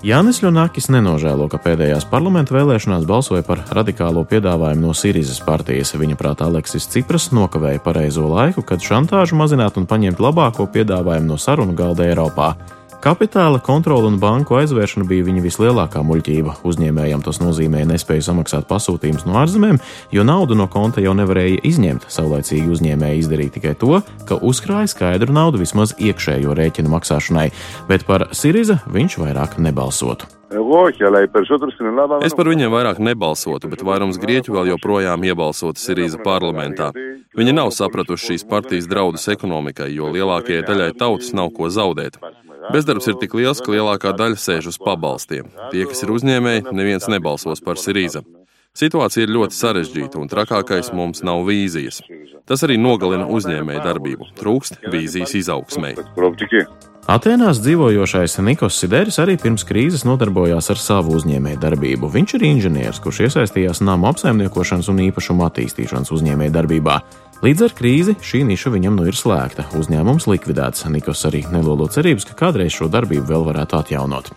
Jānis 0.07 0.39
Ļunakis 0.43 0.87
nenožēlo, 0.95 1.49
ka 1.51 1.59
pēdējās 1.63 2.07
parlamenta 2.11 2.55
vēlēšanās 2.55 3.07
balsoja 3.07 3.43
par 3.47 3.65
radikālo 3.75 4.23
piedāvājumu 4.31 4.87
no 4.87 4.95
Sīrijas 4.95 5.43
partijas. 5.47 5.95
Viņa 5.99 6.19
prātā 6.19 6.47
Aleksis 6.47 6.87
Cipras 6.91 7.29
nokavēja 7.35 7.83
pareizo 7.83 8.29
laiku, 8.31 8.63
kad 8.67 8.83
šantāžu 8.83 9.39
mazināt 9.39 9.79
un 9.79 9.89
paņemt 9.91 10.23
labāko 10.23 10.69
piedāvājumu 10.71 11.35
no 11.35 11.41
sarunu 11.43 11.75
galda 11.79 12.07
Eiropā. 12.07 12.55
Kapitāla 13.03 13.59
kontrole 13.59 14.07
un 14.07 14.21
banku 14.23 14.55
aizvēršana 14.55 15.03
bija 15.11 15.25
viņa 15.27 15.41
vislielākā 15.43 16.05
muļķība. 16.07 16.53
Uzņēmējiem 16.63 17.23
tas 17.27 17.41
nozīmēja 17.43 17.89
nespēju 17.91 18.23
samaksāt 18.23 18.69
pasūtījumus 18.69 19.25
no 19.27 19.41
ārzemēm, 19.41 19.81
jo 20.15 20.23
naudu 20.23 20.55
no 20.55 20.69
konta 20.71 21.03
jau 21.03 21.11
nevarēja 21.19 21.65
izņemt. 21.67 22.07
Saulēcīgi 22.15 22.71
uzņēmēji 22.71 23.25
izdarīja 23.25 23.57
tikai 23.57 23.73
to, 23.81 23.99
ka 24.29 24.39
uzkrāja 24.39 24.93
skaidru 24.93 25.35
naudu 25.35 25.59
vismaz 25.65 25.97
iekšējo 25.99 26.55
rēķinu 26.55 26.93
maksāšanai, 26.95 27.49
bet 27.91 28.07
par 28.07 28.29
Siriza 28.39 28.79
viņš 28.87 29.19
vairāk 29.25 29.59
nebalsotu. 29.59 30.31
Es 32.23 32.37
par 32.39 32.53
viņiem 32.53 32.71
vairāk 32.71 33.03
nebalsotu, 33.03 33.71
bet 33.73 33.83
vairums 33.83 34.21
grieķu 34.23 34.55
vēl 34.55 34.71
joprojām 34.77 35.27
iebalsotu 35.27 35.81
Sirīza 35.81 36.23
parlamentā. 36.23 36.93
Viņi 37.35 37.55
nav 37.57 37.73
sapratuši 37.73 38.35
šīs 38.35 38.47
partijas 38.47 38.87
draudus 38.87 39.25
ekonomikai, 39.33 39.89
jo 39.97 40.13
lielākajai 40.13 40.67
daļai 40.69 40.91
tautas 41.01 41.33
nav 41.33 41.51
ko 41.57 41.73
zaudēt. 41.73 42.21
Bezdarbs 42.71 43.09
ir 43.11 43.19
tik 43.19 43.35
liels, 43.35 43.63
ka 43.65 43.75
lielākā 43.75 44.13
daļa 44.15 44.39
sēž 44.39 44.71
uz 44.71 44.79
pabalstiem. 44.79 45.51
Tie, 45.73 45.83
kas 45.89 46.05
ir 46.05 46.15
uzņēmēji, 46.15 46.69
neviens 46.71 47.09
nebalsos 47.11 47.65
par 47.65 47.81
Sirīza. 47.81 48.23
Situācija 48.79 49.27
ir 49.27 49.35
ļoti 49.35 49.57
sarežģīta, 49.57 50.17
un 50.21 50.31
trakākais 50.33 50.95
mums 50.97 51.21
nav 51.27 51.43
vīzijas. 51.49 52.01
Tas 52.49 52.63
arī 52.65 52.79
nogalina 52.81 53.27
uzņēmēju 53.29 53.83
darbību. 53.85 54.31
Trūkst 54.39 54.81
vīzijas 54.93 55.35
izaugsmē. 55.43 55.93
Atēnās 57.13 57.59
dzīvojošais 57.59 58.39
Nikos 58.47 58.77
Sideris 58.79 59.19
arī 59.19 59.35
pirms 59.43 59.67
krīzes 59.67 60.07
nodarbojās 60.07 60.71
ar 60.71 60.79
savu 60.79 61.17
uzņēmēju 61.19 61.59
darbību. 61.61 62.09
Viņš 62.15 62.37
ir 62.39 62.47
inženieris, 62.47 63.03
kurš 63.03 63.25
iesaistījās 63.27 63.83
nama 63.83 64.13
apsaimniekošanas 64.15 64.89
un 64.93 65.03
īpašumu 65.09 65.45
attīstīšanas 65.49 66.15
uzņēmēju 66.15 66.55
darbībā. 66.55 67.01
Līdz 67.43 67.63
ar 67.67 67.73
krīzi 67.75 68.13
šī 68.23 68.45
niša 68.47 68.71
viņam 68.71 69.01
nu 69.01 69.05
ir 69.11 69.17
slēgta. 69.19 69.65
Uzņēmums 69.75 70.29
likvidēts. 70.31 70.85
Nikos 70.95 71.25
arī 71.27 71.41
nelolo 71.51 71.89
cerības, 71.91 72.29
ka 72.29 72.37
kādreiz 72.39 72.77
šo 72.77 72.87
darbību 72.87 73.27
vēl 73.27 73.47
varētu 73.49 73.81
atjaunot. 73.81 74.31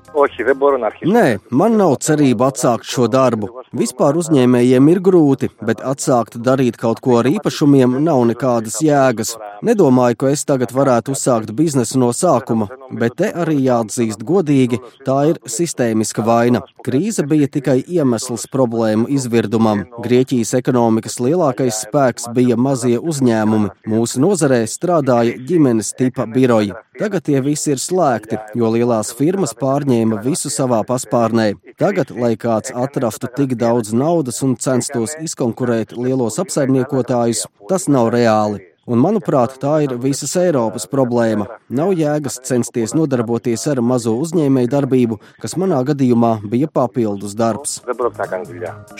Nē, 1.06 1.28
man 1.54 1.78
nav 1.78 2.00
cerība 2.02 2.50
atsākt 2.50 2.90
šo 2.90 3.06
darbu. 3.06 3.52
Vispār 3.76 4.16
uzņēmējiem 4.16 4.88
ir 4.94 5.00
grūti, 5.04 5.50
bet 5.68 5.82
atsākt 5.84 6.38
darīt 6.40 6.78
kaut 6.80 7.02
ko 7.04 7.18
ar 7.20 7.28
īpašumiem 7.28 7.98
nav 8.06 8.22
nekādas 8.30 8.78
jēgas. 8.84 9.34
Nedomāju, 9.68 10.16
ka 10.22 10.32
es 10.32 10.46
tagad 10.48 10.72
varētu 10.76 11.12
uzsākt 11.12 11.52
biznesu 11.58 12.00
no 12.00 12.14
sākuma, 12.16 12.70
bet 13.02 13.18
te 13.20 13.32
arī 13.44 13.58
jāatzīst 13.66 14.24
godīgi, 14.24 14.80
tā 15.08 15.18
ir 15.34 15.42
sistēmiska 15.58 16.24
vaina. 16.24 16.64
Krīze 16.88 17.28
bija 17.28 17.52
tikai 17.52 17.82
iemesls 17.98 18.48
problēmu 18.54 19.10
izvirdumam. 19.18 19.84
Grieķijas 20.06 20.56
ekonomikas 20.62 21.20
lielākais 21.20 21.84
spēks 21.84 22.30
bija 22.38 22.56
mazie 22.56 22.96
uzņēmumi. 23.02 23.74
Mūsu 23.92 24.24
nozarē 24.24 24.64
strādāja 24.72 25.36
ģimenes 25.52 25.92
tipa 26.00 26.30
biroji. 26.32 26.72
Tagad 26.96 27.28
tie 27.28 27.42
visi 27.44 27.74
ir 27.76 27.84
slēgti, 27.84 28.40
jo 28.56 28.72
lielās 28.72 29.12
firmas 29.20 29.52
pārņēma 29.60 30.24
visu 30.24 30.54
savā 30.54 30.80
paspārnē. 30.88 31.52
Tagad, 31.76 32.14
lai 32.16 32.38
kāds 32.40 32.72
atrastu 32.72 33.28
tik 33.36 33.58
daudz 33.60 33.92
naudas 33.92 34.38
un 34.46 34.54
censtos 34.56 35.18
izkonkurēt 35.20 35.92
lielos 36.00 36.40
apsaimniekotājus, 36.40 37.42
tas 37.68 37.90
nav 37.92 38.14
reāli. 38.16 38.62
Un, 38.86 39.00
manuprāt, 39.02 39.56
tā 39.58 39.80
ir 39.82 39.96
visas 39.98 40.36
Eiropas 40.38 40.86
problēma. 40.88 41.48
Nav 41.74 41.96
jēgas 41.98 42.38
censties 42.46 42.94
nodarboties 42.94 43.66
ar 43.72 43.82
mazo 43.82 44.14
uzņēmēju 44.22 44.70
darbību, 44.72 45.18
kas 45.42 45.58
manā 45.58 45.82
gadījumā 45.88 46.36
bija 46.46 46.70
papildus 46.70 47.34
darbs. 47.36 47.80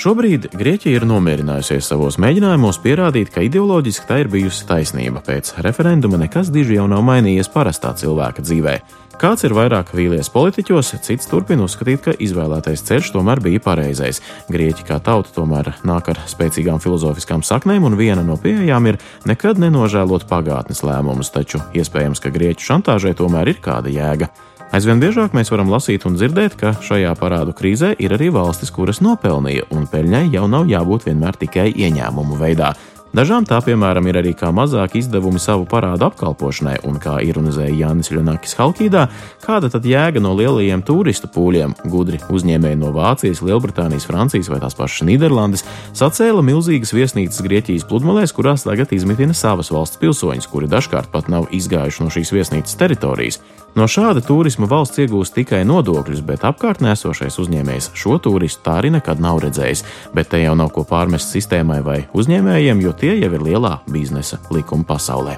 Šobrīd 0.02 0.50
Grieķija 0.58 1.00
ir 1.00 1.08
nomierinājusies 1.08 1.94
savos 1.94 2.18
mēģinājumos 2.20 2.82
pierādīt, 2.84 3.30
ka 3.32 3.46
ideoloģiski 3.46 4.10
tā 4.10 4.20
ir 4.26 4.34
bijusi 4.34 4.66
taisnība. 4.68 5.24
Pēc 5.24 5.54
referenduma 5.64 6.20
nekas 6.26 6.52
diži 6.52 6.82
jau 6.82 6.90
nav 6.92 7.06
mainījies 7.06 7.54
parastā 7.54 7.94
cilvēka 8.02 8.44
dzīvēm. 8.44 9.05
Kāds 9.16 9.46
ir 9.48 9.54
vairāk 9.56 9.94
vīlies 9.96 10.28
politiķos, 10.28 10.90
cits 11.06 11.30
turpina 11.32 11.64
uzskatīt, 11.64 12.02
ka 12.04 12.14
izvēlētais 12.20 12.82
ceļš 12.84 13.14
tomēr 13.14 13.40
bija 13.46 13.62
pareizais. 13.64 14.20
Grieķi 14.52 14.84
kā 14.90 14.98
tauta 15.04 15.32
tomēr 15.38 15.70
nāk 15.88 16.10
ar 16.12 16.20
spēcīgām 16.28 16.82
filozofiskām 16.84 17.44
saknēm, 17.46 17.88
un 17.88 17.96
viena 17.96 18.26
no 18.28 18.36
pieejām 18.42 18.90
ir 18.92 19.00
nekad 19.30 19.62
nenožēlot 19.64 20.28
pagātnes 20.28 20.84
lēmumus, 20.84 21.32
taču 21.32 21.64
iespējams, 21.78 22.20
ka 22.20 22.34
grieķu 22.36 22.68
šantāžai 22.68 23.14
tomēr 23.16 23.54
ir 23.54 23.62
kāda 23.64 23.94
jēga. 23.94 24.28
Aizvien 24.76 25.00
biežāk 25.00 25.32
mēs 25.38 25.54
varam 25.54 25.72
lasīt 25.72 26.04
un 26.10 26.18
dzirdēt, 26.20 26.58
ka 26.60 26.74
šajā 26.84 27.14
parādu 27.16 27.54
krīzē 27.56 27.94
ir 28.02 28.18
arī 28.18 28.28
valstis, 28.36 28.74
kuras 28.76 29.00
nopelnīja, 29.06 29.70
un 29.72 29.88
peļņai 29.88 30.26
jau 30.34 30.50
nav 30.52 30.68
jābūt 30.68 31.08
vienmēr 31.08 31.40
tikai 31.40 31.70
ieņēmumu 31.72 32.42
veidā. 32.42 32.74
Dažām 33.16 33.46
tā, 33.48 33.62
piemēram, 33.64 34.10
ir 34.10 34.18
arī 34.20 34.34
kā 34.36 34.50
mazāk 34.52 34.98
izdevumi 35.00 35.40
savu 35.40 35.64
parādu 35.72 36.04
apkalpošanai, 36.10 36.82
un 36.90 36.98
kā 37.00 37.14
ironizēja 37.24 37.72
Jānis 37.72 38.12
Ļonakis 38.12 38.58
Halkīdā, 38.60 39.06
kāda 39.46 39.70
tad 39.72 39.88
jēga 39.88 40.20
no 40.20 40.34
lielajiem 40.36 40.84
turistu 40.84 41.30
pūļiem? 41.32 41.78
Gudri 41.88 42.20
uzņēmēji 42.28 42.82
no 42.82 42.92
Vācijas, 42.92 43.40
Lielbritānijas, 43.46 44.10
Francijas 44.10 44.52
vai 44.52 44.60
tās 44.60 44.76
pašas 44.76 45.08
Nīderlandes 45.08 45.64
sacēla 45.96 46.44
milzīgas 46.44 46.92
viesnīcas 46.98 47.40
Grieķijas 47.46 47.88
pludmalēs, 47.88 48.36
kurās 48.36 48.68
tagad 48.68 48.92
izmitina 48.92 49.38
savas 49.38 49.72
valsts 49.72 50.02
pilsoņus, 50.04 50.52
kuri 50.52 50.68
dažkārt 50.76 51.08
pat 51.16 51.32
nav 51.32 51.48
izgājuši 51.56 52.04
no 52.04 52.12
šīs 52.12 52.36
viesnīcas 52.36 52.76
teritorijas. 52.84 53.40
No 53.76 53.90
šāda 53.92 54.22
turisma 54.24 54.70
valsts 54.72 55.02
iegūst 55.04 55.34
tikai 55.36 55.66
nodokļus, 55.68 56.22
bet 56.24 56.46
apkārtnē 56.48 56.94
esošais 56.96 57.36
uzņēmējs 57.44 57.90
šo 58.00 58.16
turistu 58.24 58.64
tā 58.64 58.78
arī 58.80 58.94
nekad 58.94 59.20
nav 59.20 59.42
redzējis. 59.44 59.82
Bet 60.16 60.30
te 60.32 60.40
jau 60.40 60.54
nav 60.56 60.70
ko 60.72 60.86
pārmest 60.88 61.36
sistēmai 61.36 61.82
vai 61.84 61.98
uzņēmējiem, 62.16 62.84
jo 62.86 62.94
tie 63.06 63.20
jau 63.22 63.36
ir 63.38 63.44
lielā 63.46 63.76
biznesa 63.94 64.40
likuma 64.50 64.86
pasaulē. 64.90 65.36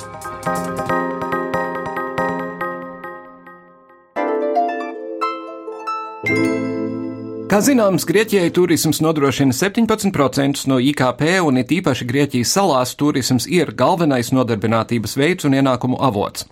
Kā 7.48 7.60
zināms, 7.64 8.06
Grieķijai 8.08 8.52
turisms 8.56 9.02
nodrošina 9.04 9.56
17% 9.56 10.64
no 10.72 10.78
IKP, 10.84 11.22
un 11.48 11.60
it 11.60 11.72
īpaši 11.76 12.08
Grieķijas 12.08 12.56
salās 12.56 12.96
turisms 13.00 13.48
ir 13.52 13.74
galvenais 13.76 14.32
nodarbinātības 14.36 15.18
veids 15.20 15.48
un 15.48 15.56
ienākumu 15.60 16.00
avots. 16.08 16.48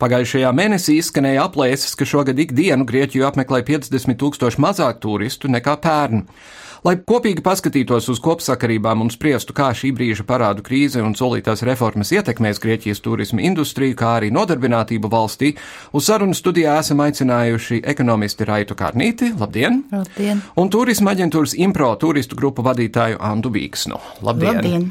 Pagājušajā 0.00 0.52
mēnesī 0.56 0.98
izskanēja 1.00 1.48
aplēses, 1.48 1.96
ka 1.96 2.08
šogad 2.08 2.40
ikdienu 2.44 2.88
Grieķiju 2.88 3.28
apmeklē 3.28 3.64
50 3.64 4.20
tūkstoši 4.20 4.64
mazāk 4.64 5.00
turistu 5.04 5.52
nekā 5.52 5.78
pērn. 5.84 6.26
Lai 6.86 6.94
kopīgi 7.02 7.42
paskatītos 7.42 8.06
uz 8.12 8.20
kopsakarībām 8.22 9.02
un 9.02 9.10
spriestu, 9.10 9.54
kā 9.56 9.72
šī 9.74 9.90
brīža 9.96 10.22
parādu 10.28 10.62
krīze 10.66 11.02
un 11.02 11.16
solītās 11.18 11.64
reformas 11.66 12.12
ietekmēs 12.14 12.60
Grieķijas 12.62 13.02
turisma 13.02 13.42
industriju, 13.42 13.96
kā 13.98 14.12
arī 14.20 14.30
nodarbinātību 14.34 15.10
valstī, 15.10 15.54
uz 15.90 16.06
sarunu 16.06 16.36
studijā 16.38 16.76
esam 16.78 17.02
aicinājuši 17.02 17.80
ekonomisti 17.82 18.46
Raitu 18.46 18.76
Kārnīti, 18.78 19.32
labdien! 19.40 19.80
Labdien! 19.90 20.42
Un 20.60 20.70
turisma 20.70 21.16
aģentūras 21.16 21.56
Impro 21.58 21.90
turistu 21.98 22.38
grupu 22.38 22.62
vadītāju 22.66 23.18
Andu 23.26 23.50
Bīksnu. 23.54 23.98
Labdien! 24.22 24.60
Labdien. 24.60 24.86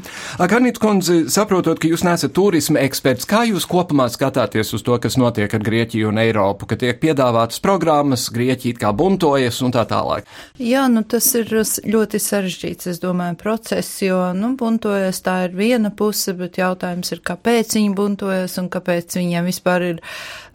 Kārnīt 0.52 0.80
kundze, 0.82 1.22
saprotot, 1.32 1.80
ka 1.80 1.88
jūs 1.88 2.04
nesat 2.04 2.36
turisma 2.36 2.84
eksperts, 2.84 3.28
kā 3.28 3.46
jūs 3.48 3.64
kopumā 3.68 4.10
skatāties 4.12 4.74
uz 4.76 4.84
to, 4.84 4.96
kas 5.00 5.16
notiek 5.20 5.52
ar 5.56 5.64
Grieķiju 5.64 6.12
un 6.12 6.20
Eiropu, 6.20 6.68
ka 6.68 6.76
tiek 6.80 7.00
piedāvātas 7.00 7.62
programmas, 7.64 8.28
Grieķija 8.34 8.82
kā 8.84 8.92
buntojas 8.96 9.62
un 9.64 9.72
tā 9.72 9.88
tālāk? 9.88 10.28
Jā, 10.60 10.84
nu 10.92 11.04
tas 11.08 11.32
ir 11.38 11.48
ļoti 11.86 12.20
sarežģīts, 12.22 12.88
es 12.92 13.00
domāju, 13.02 13.36
process, 13.40 14.00
jo, 14.02 14.18
nu, 14.36 14.52
buntojas 14.58 15.20
tā 15.24 15.36
ir 15.46 15.56
viena 15.58 15.90
puse, 15.94 16.34
bet 16.38 16.58
jautājums 16.60 17.12
ir, 17.14 17.22
kāpēc 17.24 17.76
viņi 17.78 17.94
buntojas 17.98 18.58
un 18.62 18.70
kāpēc 18.72 19.18
viņiem 19.20 19.48
vispār 19.50 19.86
ir 19.92 20.02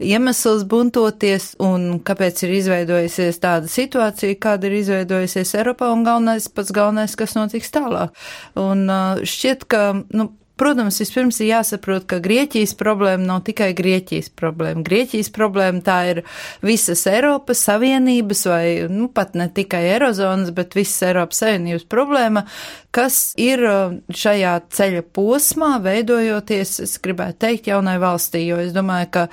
iemesls 0.04 0.68
buntoties 0.70 1.54
un 1.64 2.00
kāpēc 2.06 2.44
ir 2.46 2.56
izveidojusies 2.60 3.42
tāda 3.44 3.72
situācija, 3.72 4.40
kāda 4.44 4.70
ir 4.70 4.80
izveidojusies 4.82 5.56
Eiropā 5.60 5.92
un 5.94 6.06
galvenais, 6.08 6.50
pats 6.52 6.74
galvenais, 6.76 7.18
kas 7.20 7.38
notiks 7.40 7.74
tālāk. 7.74 8.16
Un 8.60 8.88
šķiet, 9.24 9.68
ka, 9.70 9.86
nu, 10.14 10.32
Protams, 10.54 11.00
vispirms 11.02 11.40
ir 11.42 11.48
jāsaprot, 11.50 12.04
ka 12.06 12.20
Grieķijas 12.22 12.76
problēma 12.78 13.26
nav 13.26 13.40
tikai 13.48 13.72
Grieķijas 13.74 14.28
problēma. 14.38 14.84
Grieķijas 14.86 15.32
problēma 15.34 15.82
tā 15.82 15.96
ir 16.12 16.22
visas 16.62 17.02
Eiropas 17.10 17.64
Savienības 17.66 18.44
vai, 18.52 18.66
nu, 18.94 19.08
pat 19.10 19.34
ne 19.40 19.48
tikai 19.50 19.82
Eirozonas, 19.96 20.54
bet 20.54 20.78
visas 20.78 21.08
Eiropas 21.10 21.42
Savienības 21.42 21.88
problēma, 21.90 22.46
kas 22.94 23.18
ir 23.42 23.66
uh, 23.66 23.98
šajā 24.14 24.54
ceļa 24.78 25.04
posmā 25.18 25.74
veidojoties, 25.82 26.78
es 26.86 26.96
gribētu 27.02 27.42
teikt, 27.48 27.74
jaunai 27.74 27.98
valstī, 28.04 28.46
jo 28.46 28.62
es 28.62 28.78
domāju, 28.78 29.10
ka 29.18 29.28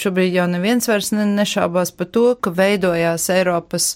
šobrīd 0.00 0.40
jau 0.40 0.48
neviens 0.56 0.88
vairs 0.88 1.12
nešaubās 1.12 1.92
par 1.92 2.08
to, 2.16 2.30
ka 2.40 2.56
veidojās 2.56 3.28
Eiropas 3.36 3.92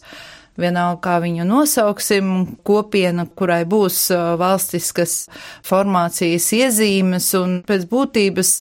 vienalga 0.60 1.00
kā 1.04 1.16
viņu 1.22 1.46
nosauksim, 1.48 2.32
kopiena, 2.66 3.26
kurai 3.38 3.62
būs 3.68 4.08
valstiskas 4.40 5.16
formācijas 5.66 6.48
iezīmes, 6.56 7.28
un 7.38 7.58
pēc 7.66 7.86
būtības 7.90 8.52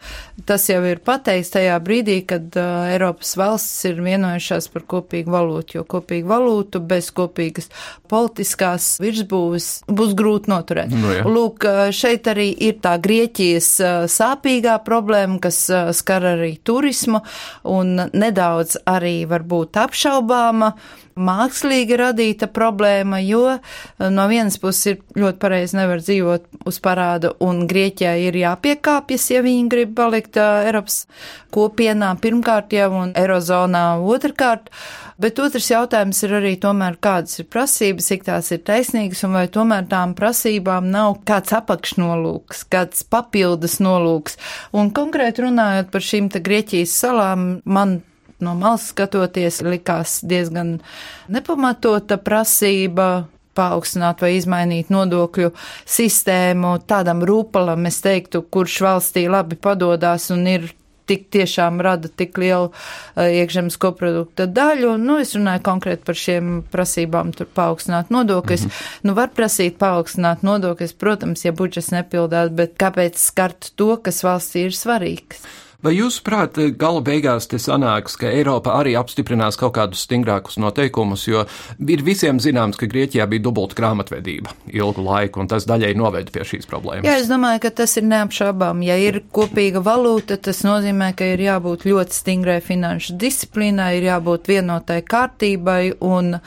tas 0.47 0.67
jau 0.69 0.81
ir 0.87 1.01
pateikts 1.05 1.53
tajā 1.55 1.77
brīdī, 1.83 2.19
kad 2.27 2.55
Eiropas 2.59 3.35
valstis 3.39 3.91
ir 3.91 4.01
vienojušās 4.05 4.69
par 4.73 4.85
kopīgu 4.95 5.33
valūtu, 5.33 5.79
jo 5.79 5.85
kopīgu 5.95 6.29
valūtu 6.29 6.81
bez 6.85 7.11
kopīgas 7.15 7.71
politiskās 8.11 8.95
virsbūves 9.03 9.69
būs 9.87 10.15
grūti 10.17 10.51
noturēt. 10.51 10.93
Nu, 10.93 11.13
jā. 11.15 11.23
Lūk, 11.29 11.65
šeit 11.95 12.27
arī 12.31 12.51
ir 12.67 12.79
tā 12.83 12.95
Grieķijas 13.01 13.71
sāpīgā 14.11 14.77
problēma, 14.85 15.39
kas 15.43 15.63
skar 15.97 16.29
arī 16.35 16.55
turismu 16.63 17.23
un 17.71 17.95
nedaudz 18.13 18.79
arī 18.89 19.17
varbūt 19.29 19.79
apšaubāma 19.81 20.73
mākslīgi 21.15 21.95
radīta 21.99 22.49
problēma, 22.51 23.21
jo 23.23 23.45
eh, 23.55 23.61
no 24.11 24.27
vienas 24.31 24.57
puses 24.61 24.91
ir 24.91 24.99
ļoti 25.15 25.39
pareizi 25.41 25.79
nevar 25.79 26.03
dzīvot 26.03 26.67
uz 26.67 26.79
parādu, 26.83 27.35
un 27.43 27.63
Grieķijai 27.69 28.27
ir 28.27 28.39
jāpiekāpjas, 28.41 29.29
ja 29.31 29.43
viņi 29.45 29.69
grib 29.71 29.95
palikt 29.95 30.39
uh, 30.41 30.65
Eiropas 30.67 31.05
kopienā 31.55 32.11
pirmkārt 32.21 32.73
jau 32.75 32.91
un 32.99 33.13
Eirozonā 33.15 33.87
otrkārt. 34.03 34.71
Bet 35.21 35.39
otrs 35.39 35.69
jautājums 35.71 36.17
ir 36.27 36.33
arī 36.41 36.55
tomēr, 36.59 36.97
kādas 36.99 37.39
ir 37.39 37.47
prasības, 37.47 38.09
cik 38.11 38.25
tās 38.27 38.51
ir 38.51 38.59
taisnīgas, 38.67 39.21
un 39.23 39.37
vai 39.37 39.45
tomēr 39.47 39.87
tām 39.87 40.11
prasībām 40.17 40.89
nav 40.91 41.21
kāds 41.27 41.55
apakšnolūks, 41.55 42.65
kāds 42.67 43.05
papildus 43.07 43.77
nolūks. 43.79 44.35
Un 44.75 44.91
konkrēti 44.95 45.45
runājot 45.47 45.93
par 45.93 46.03
šīm 46.03 46.27
te 46.33 46.43
Grieķijas 46.43 46.97
salām, 47.05 47.47
man 47.63 48.01
no 48.43 48.55
malas 48.59 48.89
skatoties, 48.91 49.61
likās 49.65 50.19
diezgan 50.27 50.79
nepamatota 51.31 52.17
prasība 52.21 53.25
paaugstināt 53.55 54.23
vai 54.23 54.35
izmainīt 54.35 54.91
nodokļu 54.91 55.51
sistēmu 55.87 56.77
tādam 56.89 57.23
rūpalam, 57.27 57.87
es 57.87 58.01
teiktu, 58.03 58.43
kurš 58.51 58.81
valstī 58.83 59.29
labi 59.31 59.55
padodās 59.55 60.27
un 60.35 60.43
ir 60.51 60.73
tik 61.05 61.27
tiešām 61.33 61.81
rada 61.85 62.09
tik 62.09 62.37
lielu 62.41 62.71
uh, 62.71 63.27
iekšzemes 63.29 63.77
koprodukta 63.81 64.47
daļu. 64.49 64.95
Nu, 65.01 65.19
es 65.21 65.35
runāju 65.37 65.61
konkrēti 65.65 66.01
par 66.07 66.17
šiem 66.17 66.55
prasībām 66.73 67.29
tur 67.37 67.49
paaugstināt 67.53 68.09
nodokļus. 68.13 68.65
Mm 68.65 68.71
-hmm. 68.71 69.03
Nu, 69.05 69.13
var 69.13 69.29
prasīt 69.37 69.77
paaugstināt 69.81 70.41
nodokļus, 70.41 70.95
protams, 70.97 71.45
ja 71.45 71.53
budžets 71.53 71.91
nepildās, 71.93 72.49
bet 72.49 72.73
kāpēc 72.81 73.21
skart 73.21 73.71
to, 73.75 73.97
kas 73.97 74.23
valstī 74.23 74.65
ir 74.65 74.73
svarīgs? 74.73 75.45
Vai 75.85 75.91
jūs 75.99 76.15
prāt, 76.25 76.55
gala 76.81 76.97
beigās 77.05 77.45
te 77.45 77.59
sanāks, 77.61 78.15
ka 78.17 78.25
Eiropa 78.33 78.71
arī 78.79 78.95
apstiprinās 78.97 79.53
kaut 79.61 79.75
kādus 79.75 80.01
stingrākus 80.07 80.55
noteikumus, 80.57 81.27
jo 81.29 81.43
ir 81.77 82.01
visiem 82.01 82.39
zināms, 82.41 82.79
ka 82.81 82.87
Grieķijā 82.89 83.27
bija 83.29 83.43
dubulta 83.45 83.77
grāmatvedība 83.77 84.55
ilgu 84.73 85.03
laiku, 85.05 85.43
un 85.43 85.49
tas 85.51 85.67
daļai 85.69 85.91
noveda 85.99 86.33
pie 86.33 86.47
šīs 86.49 86.65
problēmas? 86.71 87.05
Jā, 87.05 87.19
es 87.21 87.29
domāju, 87.29 87.61
ka 87.67 87.69
tas 87.83 87.93
ir 88.01 88.07
neapšaubām. 88.09 88.81
Ja 88.87 88.95
ir 88.97 89.19
kopīga 89.35 89.83
valūta, 89.85 90.39
tas 90.41 90.63
nozīmē, 90.65 91.11
ka 91.19 91.27
ir 91.35 91.43
jābūt 91.45 91.85
ļoti 91.85 92.17
stingrai 92.17 92.57
finanšu 92.65 93.19
disciplīnai, 93.21 93.91
ir 93.99 94.09
jābūt 94.09 94.49
vienotai 94.49 95.03
kārtībai, 95.05 95.99
un 96.01 96.39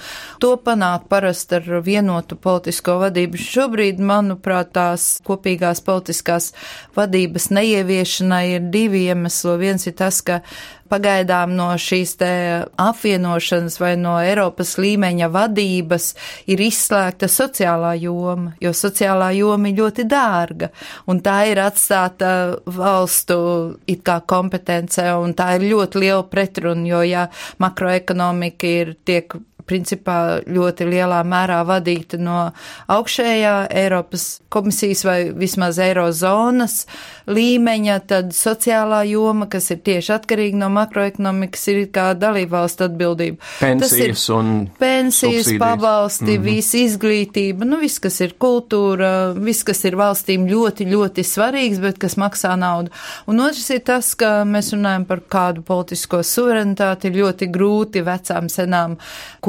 to 0.42 0.52
panāk 0.66 1.06
parasti 1.14 1.60
ar 1.60 1.70
vienotu 1.86 2.40
politisko 2.42 2.98
vadību. 3.04 3.38
Šobrīd, 3.38 4.02
manuprāt, 4.02 4.74
tās 4.74 5.06
kopīgās 5.22 5.84
politiskās 5.86 6.50
vadības 6.98 7.52
neieviešanai 7.54 8.44
ir 8.56 8.70
divi 8.74 9.06
iemesli 9.06 9.27
iemeslu. 9.28 9.58
Viens 9.58 9.86
ir 9.86 9.94
tas, 9.96 10.20
ka 10.22 10.40
pagaidām 10.88 11.54
no 11.56 11.68
šīs 11.76 12.16
te 12.18 12.64
apvienošanas 12.76 13.78
vai 13.80 13.96
no 13.96 14.18
Eiropas 14.20 14.78
līmeņa 14.78 15.28
vadības 15.28 16.14
ir 16.46 16.60
izslēgta 16.60 17.28
sociālā 17.28 17.94
joma, 18.00 18.54
jo 18.60 18.72
sociālā 18.72 19.32
joma 19.36 19.68
ir 19.68 19.78
ļoti 19.82 20.06
dārga, 20.08 20.70
un 21.06 21.20
tā 21.20 21.46
ir 21.50 21.60
atstāta 21.60 22.58
valstu 22.64 23.76
it 23.86 24.02
kā 24.02 24.20
kompetence, 24.26 25.02
un 25.20 25.34
tā 25.34 25.56
ir 25.58 25.68
ļoti 25.74 26.00
liela 26.00 26.24
pretruna, 26.24 26.86
jo 26.88 27.02
ja 27.02 27.28
makroekonomika 27.58 28.66
ir 28.66 28.96
tiek 29.04 29.34
principā 29.68 30.40
ļoti 30.48 30.88
lielā 30.88 31.22
mērā 31.28 31.62
vadīta 31.68 32.18
no 32.20 32.38
augšējā 32.90 33.54
Eiropas 33.82 34.28
komisijas 34.48 35.04
vai 35.04 35.18
vismaz 35.36 35.78
Eirozonas 35.82 36.82
līmeņa, 37.28 37.98
tad 38.08 38.32
sociālā 38.36 39.02
joma, 39.10 39.48
kas 39.50 39.68
ir 39.74 39.82
tieši 39.84 40.14
atkarīga 40.16 40.62
no 40.62 40.70
makroekonomikas, 40.72 41.66
ir 41.72 41.82
kā 41.92 42.10
dalībvalstu 42.16 42.86
atbildība. 42.88 43.42
Pensijas 43.60 44.24
un 44.32 44.52
pensijas, 44.80 45.44
subsīdijas. 45.44 45.60
pabalsti, 45.60 46.24
mm. 46.24 46.30
-hmm. 46.36 46.44
visa 46.44 46.78
izglītība, 46.78 47.68
nu 47.68 47.80
viss, 47.82 48.00
kas 48.00 48.20
ir 48.24 48.34
kultūra, 48.40 49.34
viss, 49.36 49.64
kas 49.64 49.84
ir 49.84 49.98
valstīm 50.00 50.48
ļoti, 50.48 50.88
ļoti 50.88 51.24
svarīgs, 51.24 51.80
bet 51.84 51.98
kas 51.98 52.16
maksā 52.16 52.56
naudu. 52.56 52.90
Un 53.26 53.40
otrs 53.44 53.70
ir 53.70 53.84
tas, 53.84 54.14
ka 54.14 54.44
mēs 54.48 54.72
runājam 54.72 55.04
par 55.04 55.20
kādu 55.28 55.62
politisko 55.62 56.22
suverenitāti, 56.22 57.08
ir 57.08 57.20
ļoti 57.22 57.50
grūti 57.52 58.04
vecām 58.04 58.48
senām 58.48 58.96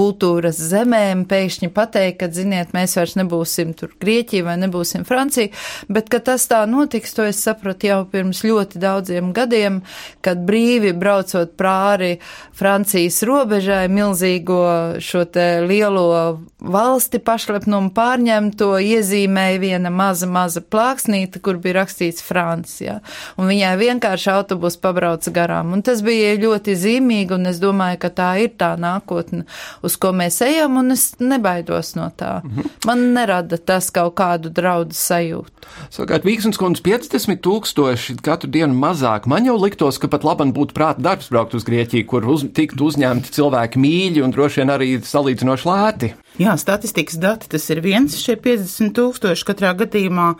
kultūras 0.10 0.58
zemēm 0.58 1.26
pēkšņi 1.30 1.69
pateikt, 1.74 2.19
ka, 2.19 2.30
ziniet, 2.34 2.74
mēs 2.74 2.95
vairs 2.98 3.15
nebūsim 3.19 3.76
tur 3.78 3.93
Grieķija 4.02 4.48
vai 4.48 4.56
nebūsim 4.62 5.06
Francija, 5.06 5.54
bet 5.89 6.10
ka 6.10 6.19
tas 6.24 6.48
tā 6.50 6.63
notiks, 6.69 7.13
to 7.13 7.28
es 7.30 7.41
sapratu 7.43 7.89
jau 7.89 8.00
pirms 8.10 8.41
ļoti 8.45 8.82
daudziem 8.82 9.32
gadiem, 9.36 9.82
kad 10.26 10.41
brīvi 10.48 10.95
braucot 10.98 11.54
prāri 11.60 12.17
Francijas 12.58 13.22
robežai, 13.28 13.86
milzīgo 13.91 14.63
šo 15.04 15.26
te 15.30 15.62
lielo 15.65 16.39
valsti 16.60 17.22
pašlepnumu 17.24 17.93
pārņemto 17.95 18.72
iezīmēja 18.82 19.62
viena 19.62 19.93
maza, 19.93 20.28
maza 20.28 20.63
plāksnīta, 20.63 21.41
kur 21.43 21.62
bija 21.62 21.82
rakstīts 21.82 22.26
Francija, 22.26 23.00
un 23.38 23.52
viņai 23.52 23.76
vienkārši 23.80 24.34
autobus 24.34 24.80
pabrauca 24.82 25.34
garām, 25.36 25.76
un 25.76 25.86
tas 25.86 26.02
bija 26.06 26.34
ļoti 26.41 26.76
zīmīgi, 26.80 27.38
un 27.38 27.54
es 27.54 27.62
domāju, 27.62 28.02
ka 28.02 28.13
tā 28.15 28.32
ir 28.43 28.56
tā 28.60 28.74
nākotne, 28.80 29.45
uz 29.86 29.99
ko 30.02 30.12
mēs 30.16 30.40
ejam, 30.46 30.80
un 30.82 30.96
es 30.96 31.12
nebaidos 31.22 31.94
no 31.98 32.08
tā. 32.18 32.40
Man 32.88 33.10
nerada 33.16 33.58
tas 33.58 33.90
kaut 33.94 34.16
kādu 34.20 34.52
draudu 34.54 34.96
sajūtu. 34.96 35.68
Savukārt, 35.94 36.26
Vīksnes 36.26 36.60
kundze 36.60 36.84
50 36.86 37.42
tūkstoši 37.46 38.18
katru 38.26 38.50
dienu 38.52 38.76
mazāk. 38.80 39.28
Man 39.30 39.46
jau 39.48 39.58
liktos, 39.60 40.00
ka 40.02 40.10
pat 40.12 40.26
labam 40.28 40.54
būtu 40.56 40.76
prāta 40.78 41.04
darbs 41.04 41.30
braukt 41.34 41.54
uz 41.58 41.68
Grieķiju, 41.68 42.08
kur 42.10 42.26
uz, 42.32 42.48
tiktu 42.56 42.90
uzņemti 42.90 43.36
cilvēki 43.36 43.84
mīļi 43.84 44.26
un 44.26 44.34
droši 44.36 44.64
vien 44.64 44.74
arī 44.74 44.90
salīdzinoši 45.06 45.70
lēti. 45.70 46.14
Jā, 46.40 46.56
statistikas 46.60 47.20
dati 47.22 47.52
tas 47.52 47.70
ir 47.70 47.84
viens 47.86 48.18
šie 48.18 48.36
50 48.40 48.96
tūkstoši 48.98 49.48
katrā 49.52 49.76
gadījumā. 49.84 50.34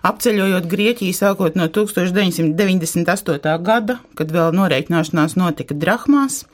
Apceļojot 0.00 0.64
Grieķiju 0.70 1.12
sākot 1.12 1.56
no 1.60 1.66
1998. 1.68 3.56
gada, 3.66 3.98
kad 4.16 4.30
vēl 4.32 4.54
noreikināšanās 4.56 5.36
notika 5.36 5.76
drahmās, 5.76 6.46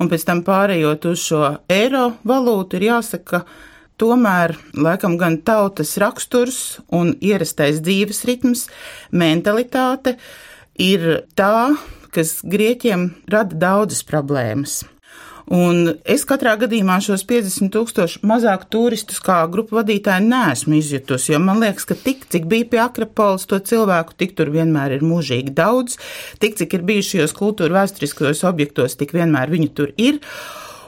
un 0.00 0.10
pēc 0.10 0.26
tam 0.28 0.42
pārējot 0.46 1.06
uz 1.10 1.22
šo 1.28 1.44
eiro 1.70 2.10
valūtu, 2.26 2.78
ir 2.78 2.88
jāsaka, 2.90 3.44
ka 3.44 3.72
tomēr 4.00 4.56
laikam 4.74 5.18
gan 5.20 5.38
tautas 5.46 5.96
raksturs 6.02 6.80
un 6.94 7.14
ierastais 7.22 7.80
dzīves 7.84 8.24
ritms, 8.28 8.66
mentalitāte 9.14 10.16
ir 10.80 11.24
tā, 11.38 11.74
kas 12.14 12.40
Grieķiem 12.46 13.10
rada 13.30 13.58
daudzas 13.58 14.04
problēmas. 14.06 14.82
Un 15.52 15.90
es 16.08 16.22
katrā 16.24 16.54
gadījumā 16.56 16.96
šos 17.04 17.26
50 17.28 17.68
tūkstošu 17.74 18.22
mazāk 18.24 18.64
turistus 18.72 19.20
kā 19.20 19.42
grupu 19.52 19.76
vadītāji 19.76 20.24
neesmu 20.24 20.78
izjutusi, 20.78 21.34
jo 21.34 21.40
man 21.44 21.60
liekas, 21.60 21.84
ka 21.90 21.96
tik, 22.00 22.24
cik 22.32 22.48
bija 22.48 22.68
pie 22.72 22.80
Akropolis 22.80 23.44
to 23.50 23.60
cilvēku, 23.60 24.16
tik 24.16 24.32
tur 24.38 24.48
vienmēr 24.54 24.96
ir 24.96 25.04
mūžīgi 25.04 25.52
daudz, 25.52 25.98
tik, 26.40 26.56
cik 26.60 26.78
ir 26.78 26.88
bijušajos 26.88 27.36
kultūra 27.36 27.82
vēsturiskajos 27.82 28.44
objektos, 28.48 28.96
tik 28.96 29.12
vienmēr 29.16 29.52
viņi 29.52 29.72
tur 29.76 29.92
ir. 30.00 30.22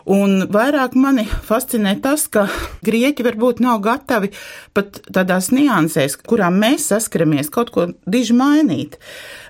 Un 0.07 0.47
vairāk 0.55 0.95
mani 0.95 1.25
fascinē 1.27 1.97
tas, 2.01 2.29
ka 2.31 2.47
grieķi 2.87 3.27
varbūt 3.27 3.59
nav 3.61 3.81
gatavi 3.83 4.31
pat 4.73 5.03
tādās 5.11 5.51
niansēs, 5.51 6.15
kurām 6.23 6.61
mēs 6.63 6.87
saskaramies, 6.93 7.51
kaut 7.51 7.75
ko 7.75 7.89
diži 8.07 8.37
mainīt. 8.39 9.01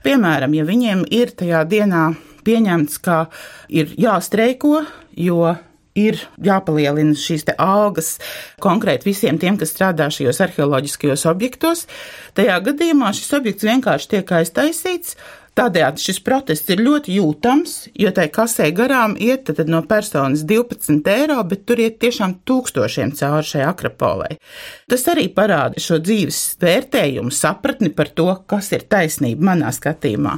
Piemēram, 0.02 0.56
ja 0.56 0.64
viņiem 0.66 1.04
ir 1.12 1.36
tajā 1.36 1.60
dienā 1.68 2.08
pieņemts, 2.46 3.00
ka 3.02 3.24
ir 3.68 3.92
jāstreiko, 4.00 4.84
jo 5.18 5.56
ir 5.96 6.20
jāpalielina 6.44 7.16
šīs 7.16 7.46
algas 7.56 8.16
konkrēti 8.62 9.10
visiem 9.10 9.40
tiem, 9.40 9.56
kas 9.60 9.72
strādā 9.72 10.10
šajos 10.12 10.42
arheoloģiskajos 10.44 11.26
objektos. 11.32 11.86
Tajā 12.36 12.60
gadījumā 12.68 13.14
šis 13.16 13.34
objekts 13.40 13.66
vienkārši 13.66 14.14
tiek 14.14 14.38
aiztaisīts. 14.40 15.16
Tādējādi 15.56 16.02
šis 16.04 16.18
protests 16.20 16.68
ir 16.68 16.82
ļoti 16.84 17.14
jūtams, 17.16 17.70
jo 17.96 18.10
tai 18.12 18.26
kasē 18.28 18.66
garām 18.76 19.14
iet 19.16 19.48
no 19.64 19.78
personas 19.88 20.42
12 20.44 21.08
eiro, 21.08 21.38
bet 21.48 21.62
tur 21.64 21.80
iet 21.80 21.96
tiešām 22.02 22.34
tūkstošiem 22.44 23.14
cauri 23.16 23.48
šai 23.48 23.62
akropolē. 23.64 24.34
Tas 24.84 25.06
arī 25.08 25.30
parāda 25.32 25.80
šo 25.80 25.96
dzīves 26.04 26.42
vērtējumu, 26.60 27.32
sapratni 27.32 27.88
par 27.88 28.12
to, 28.12 28.28
kas 28.44 28.68
ir 28.76 28.84
taisnība 28.84 29.48
manā 29.54 29.72
skatījumā. 29.72 30.36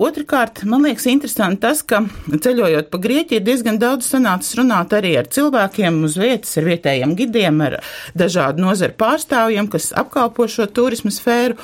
Otrakārt, 0.00 0.62
man 0.64 0.86
liekas, 0.86 1.04
interesanti 1.10 1.60
tas, 1.60 1.82
ka 1.84 1.98
ceļojot 2.32 2.86
pa 2.88 2.98
Grieķiju, 3.02 3.36
ir 3.36 3.44
diezgan 3.44 3.76
daudz 3.80 4.06
sanācis 4.08 4.56
runāt 4.56 4.94
arī 4.96 5.10
ar 5.20 5.28
cilvēkiem 5.28 5.98
uz 6.08 6.16
vietas, 6.16 6.54
ar 6.56 6.70
vietējiem 6.70 7.12
gidiem, 7.18 7.60
ar 7.66 7.76
dažādu 8.16 8.64
nozaru 8.64 8.96
pārstāvjiem, 8.96 9.68
kas 9.68 9.90
apkalpo 9.92 10.48
šo 10.48 10.70
turismu 10.72 11.12
sfēru. 11.12 11.58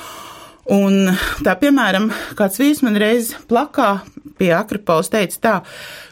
Un 0.73 1.13
tā, 1.45 1.53
piemēram, 1.59 2.09
kāds 2.35 2.59
vīrs 2.59 2.83
man 2.83 2.97
reiz 2.99 3.31
plakā 3.47 4.01
pie 4.37 4.51
Akropolis 4.53 5.09
teica 5.11 5.39
tā, 5.41 5.53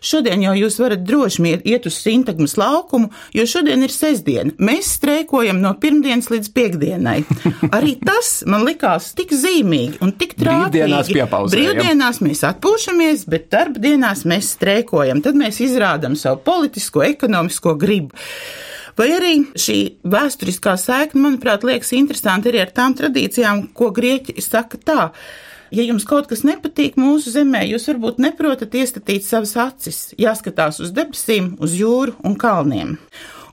šodien 0.04 0.44
jau 0.46 0.54
jūs 0.58 0.80
varat 0.82 1.04
droši 1.06 1.56
iet 1.68 1.86
uz 1.90 1.98
Sintagmas 2.02 2.56
laukumu, 2.60 3.12
jo 3.36 3.46
šodien 3.50 3.86
ir 3.86 3.94
sestdiena. 3.94 4.56
Mēs 4.58 4.96
streikojam 4.98 5.62
no 5.64 5.76
pirmdienas 5.82 6.32
līdz 6.34 6.52
piekdienai. 6.56 7.18
Arī 7.78 7.96
tas 8.02 8.40
man 8.50 8.66
likās 8.68 9.12
tik 9.18 9.34
zīmīgi 9.36 10.02
un 10.06 10.16
tik 10.18 10.38
trāpīgi. 10.40 10.72
Brīvdienās 10.80 11.12
piepauzējam. 11.14 11.56
Brīvdienās 11.56 12.22
mēs 12.26 12.46
atpūšamies, 12.50 13.28
bet 13.32 13.50
darbdienās 13.54 14.26
mēs 14.30 14.56
streikojam. 14.58 15.22
Tad 15.26 15.38
mēs 15.40 15.62
izrādam 15.66 16.18
savu 16.20 16.42
politisko, 16.46 17.06
ekonomisko 17.06 17.76
gribu. 17.80 18.26
Vai 18.96 19.10
arī 19.12 19.34
šī 19.60 19.78
vēsturiskā 20.08 20.78
saikne, 20.80 21.26
manuprāt, 21.26 21.66
liekas 21.68 21.92
interesanti 21.98 22.52
arī 22.52 22.62
ar 22.64 22.72
tām 22.76 22.96
tradīcijām, 22.96 23.68
ko 23.76 23.90
grieķi 23.96 24.40
saka 24.44 24.80
tā. 24.80 25.10
Ja 25.76 25.84
jums 25.84 26.06
kaut 26.08 26.30
kas 26.30 26.46
nepatīk 26.48 26.96
mūsu 27.00 27.34
zemē, 27.34 27.66
jūs 27.68 27.90
varbūt 27.90 28.22
neprotat 28.24 28.78
iestatīt 28.78 29.26
savas 29.26 29.56
acis, 29.60 30.00
jāskatās 30.22 30.80
uz 30.84 30.94
debesīm, 30.96 31.58
uz 31.60 31.76
jūru 31.76 32.16
un 32.24 32.38
kalniem. 32.40 32.96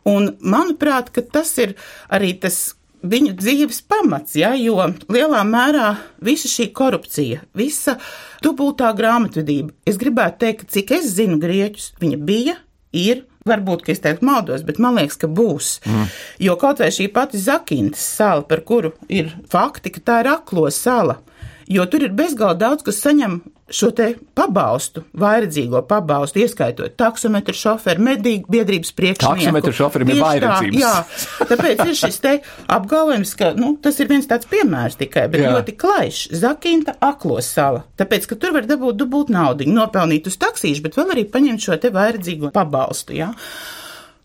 Un 0.07 0.31
manuprāt, 0.39 1.11
tas 1.35 1.51
ir 1.63 1.75
arī 2.13 2.35
tas 2.39 2.77
viņu 3.03 3.35
dzīves 3.39 3.83
pamats, 3.91 4.37
ja, 4.39 4.53
jo 4.55 4.79
lielā 5.11 5.43
mērā 5.47 5.89
visa 6.23 6.51
šī 6.51 6.69
korupcija, 6.77 7.43
visa 7.59 7.97
dubultā 8.45 8.93
grāmatvedība, 8.95 9.75
es 9.87 9.99
gribētu 9.99 10.45
teikt, 10.45 10.63
ka 10.63 10.77
cik 10.77 10.95
es 11.01 11.11
zinu 11.17 11.41
grieķus, 11.43 11.93
viņa 12.03 12.21
bija, 12.23 12.57
ir 12.95 13.25
Varbūt, 13.49 13.83
ka 13.83 13.93
es 13.95 14.03
teiktu 14.03 14.27
maldos, 14.27 14.63
bet 14.67 14.79
man 14.83 14.99
liekas, 15.01 15.19
ka 15.19 15.27
būs. 15.27 15.75
Mm. 15.89 16.11
Jo 16.47 16.57
kaut 16.61 16.83
vai 16.83 16.93
šī 16.95 17.09
pati 17.15 17.41
Zakintas 17.43 18.05
sala, 18.19 18.45
par 18.47 18.63
kuru 18.67 18.93
ir 19.11 19.33
fakti, 19.51 19.91
ka 19.95 20.03
tā 20.05 20.21
ir 20.23 20.31
aklo 20.37 20.69
sala, 20.71 21.19
jo 21.73 21.89
tur 21.91 22.07
ir 22.07 22.15
bezgalīgi 22.17 22.61
daudz, 22.63 22.85
kas 22.87 23.01
saņem 23.05 23.41
šo 23.73 23.89
te 23.97 24.09
pabalstu, 24.37 25.05
vairedzīgo 25.19 25.83
pabalstu, 25.89 26.43
ieskaitot 26.43 26.95
taksometru 27.01 27.55
šoferu, 27.57 28.05
medību 28.05 28.53
biedrības 28.53 28.93
priekšnieku. 28.99 29.41
Taksometru 29.41 29.75
šoferim 29.77 30.13
ir 30.13 30.21
vairedzības. 30.21 30.77
Tā, 30.77 30.83
jā, 30.83 31.49
tāpēc 31.53 31.83
ir 31.87 31.99
šis 32.03 32.21
te 32.23 32.35
apgalvojums, 32.77 33.35
ka, 33.39 33.53
nu, 33.59 33.75
tas 33.83 34.01
ir 34.03 34.11
viens 34.13 34.29
tāds 34.29 34.49
piemērs 34.51 34.99
tikai, 35.01 35.27
bet 35.33 35.45
jā. 35.45 35.53
ļoti 35.57 35.77
klaišs. 35.81 36.25
Zakinta 36.43 36.97
aklos 37.03 37.49
sala. 37.57 37.87
Tāpēc, 38.01 38.29
ka 38.31 38.41
tur 38.41 38.57
var 38.59 38.69
dabūt 38.69 39.01
dubult 39.01 39.33
naudu, 39.33 39.69
nopelnīt 39.69 40.29
uz 40.29 40.37
taksīšu, 40.43 40.85
bet 40.85 40.99
vēl 41.01 41.17
arī 41.17 41.29
paņemt 41.33 41.69
šo 41.69 41.79
te 41.81 41.93
vairedzīgo 41.95 42.53
pabalstu, 42.55 43.17
jā. 43.23 43.33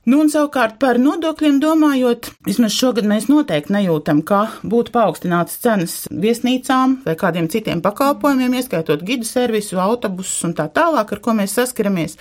Nu, 0.07 0.21
un 0.23 0.29
savukārt 0.31 0.77
par 0.79 0.95
nodokļiem 1.03 1.57
domājot, 1.59 2.29
vismaz 2.47 2.71
šogad 2.71 3.03
mēs 3.09 3.25
noteikti 3.27 3.73
nejūtam, 3.75 4.21
ka 4.23 4.45
būtu 4.63 4.93
paaugstinātas 4.95 5.57
cenas 5.59 5.95
viesnīcām 6.07 7.01
vai 7.03 7.17
kādiem 7.19 7.49
citiem 7.51 7.81
pakalpojumiem, 7.83 8.55
ieskaitot 8.55 9.03
gidu 9.03 9.27
servisu, 9.27 9.81
autobusus 9.83 10.47
un 10.47 10.55
tā 10.55 10.69
tālāk, 10.71 11.11
ar 11.11 11.23
ko 11.25 11.35
mēs 11.35 11.57
saskaramies. 11.59 12.15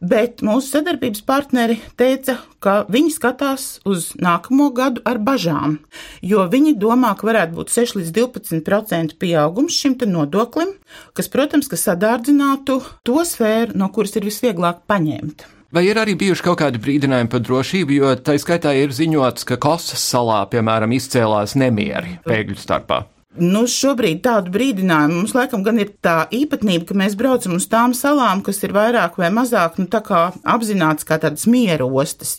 Bet 0.00 0.40
mūsu 0.40 0.72
sadarbības 0.72 1.20
partneri 1.28 1.76
teica, 2.00 2.38
ka 2.64 2.80
viņi 2.88 3.12
skatās 3.18 3.68
uz 3.84 4.14
nākamo 4.16 4.72
gadu 4.72 5.04
ar 5.04 5.20
bažām, 5.20 5.82
jo 6.24 6.48
viņi 6.48 6.78
domā, 6.80 7.12
ka 7.12 7.28
varētu 7.28 7.60
būt 7.60 7.76
6 7.76 8.00
līdz 8.00 8.16
12% 8.24 9.20
pieaugums 9.20 9.76
šim 9.84 10.00
nodoklim, 10.08 10.78
kas, 11.12 11.28
protams, 11.28 11.68
ka 11.68 11.76
sadārdzinātu 11.76 12.80
to 13.04 13.20
sfēru, 13.20 13.76
no 13.76 13.92
kuras 13.92 14.16
ir 14.16 14.32
visvieglāk 14.32 14.88
paņemt. 14.88 15.52
Vai 15.72 15.86
ir 15.88 15.96
arī 15.96 16.12
bijuši 16.20 16.44
kaut 16.44 16.58
kādi 16.60 16.80
brīdinājumi 16.84 17.30
par 17.32 17.40
drošību, 17.46 17.94
jo 17.96 18.10
tā 18.20 18.34
skaitā 18.40 18.74
ir 18.76 18.92
ziņots, 18.92 19.46
ka 19.48 19.56
Kosas 19.56 20.04
salā, 20.04 20.42
piemēram, 20.52 20.92
izcēlās 20.92 21.56
nemieri 21.56 22.18
bēgļu 22.28 22.60
starpā? 22.60 22.98
Nu, 23.32 23.62
šobrīd 23.64 24.18
tādu 24.26 24.52
brīdinājumu 24.52 25.22
mums 25.22 25.32
laikam 25.32 25.62
gan 25.64 25.78
ir 25.80 25.94
tā 26.04 26.26
īpatnība, 26.36 26.84
ka 26.90 26.96
mēs 27.00 27.14
braucam 27.16 27.54
uz 27.56 27.64
tām 27.64 27.94
salām, 27.96 28.42
kas 28.44 28.60
ir 28.60 28.74
vairāk 28.76 29.16
vai 29.16 29.30
mazāk, 29.32 29.78
nu, 29.80 29.86
kā 29.88 30.26
apzināts 30.44 31.08
kā 31.08 31.16
tādas 31.22 31.46
miera 31.48 31.86
ostas. 31.88 32.34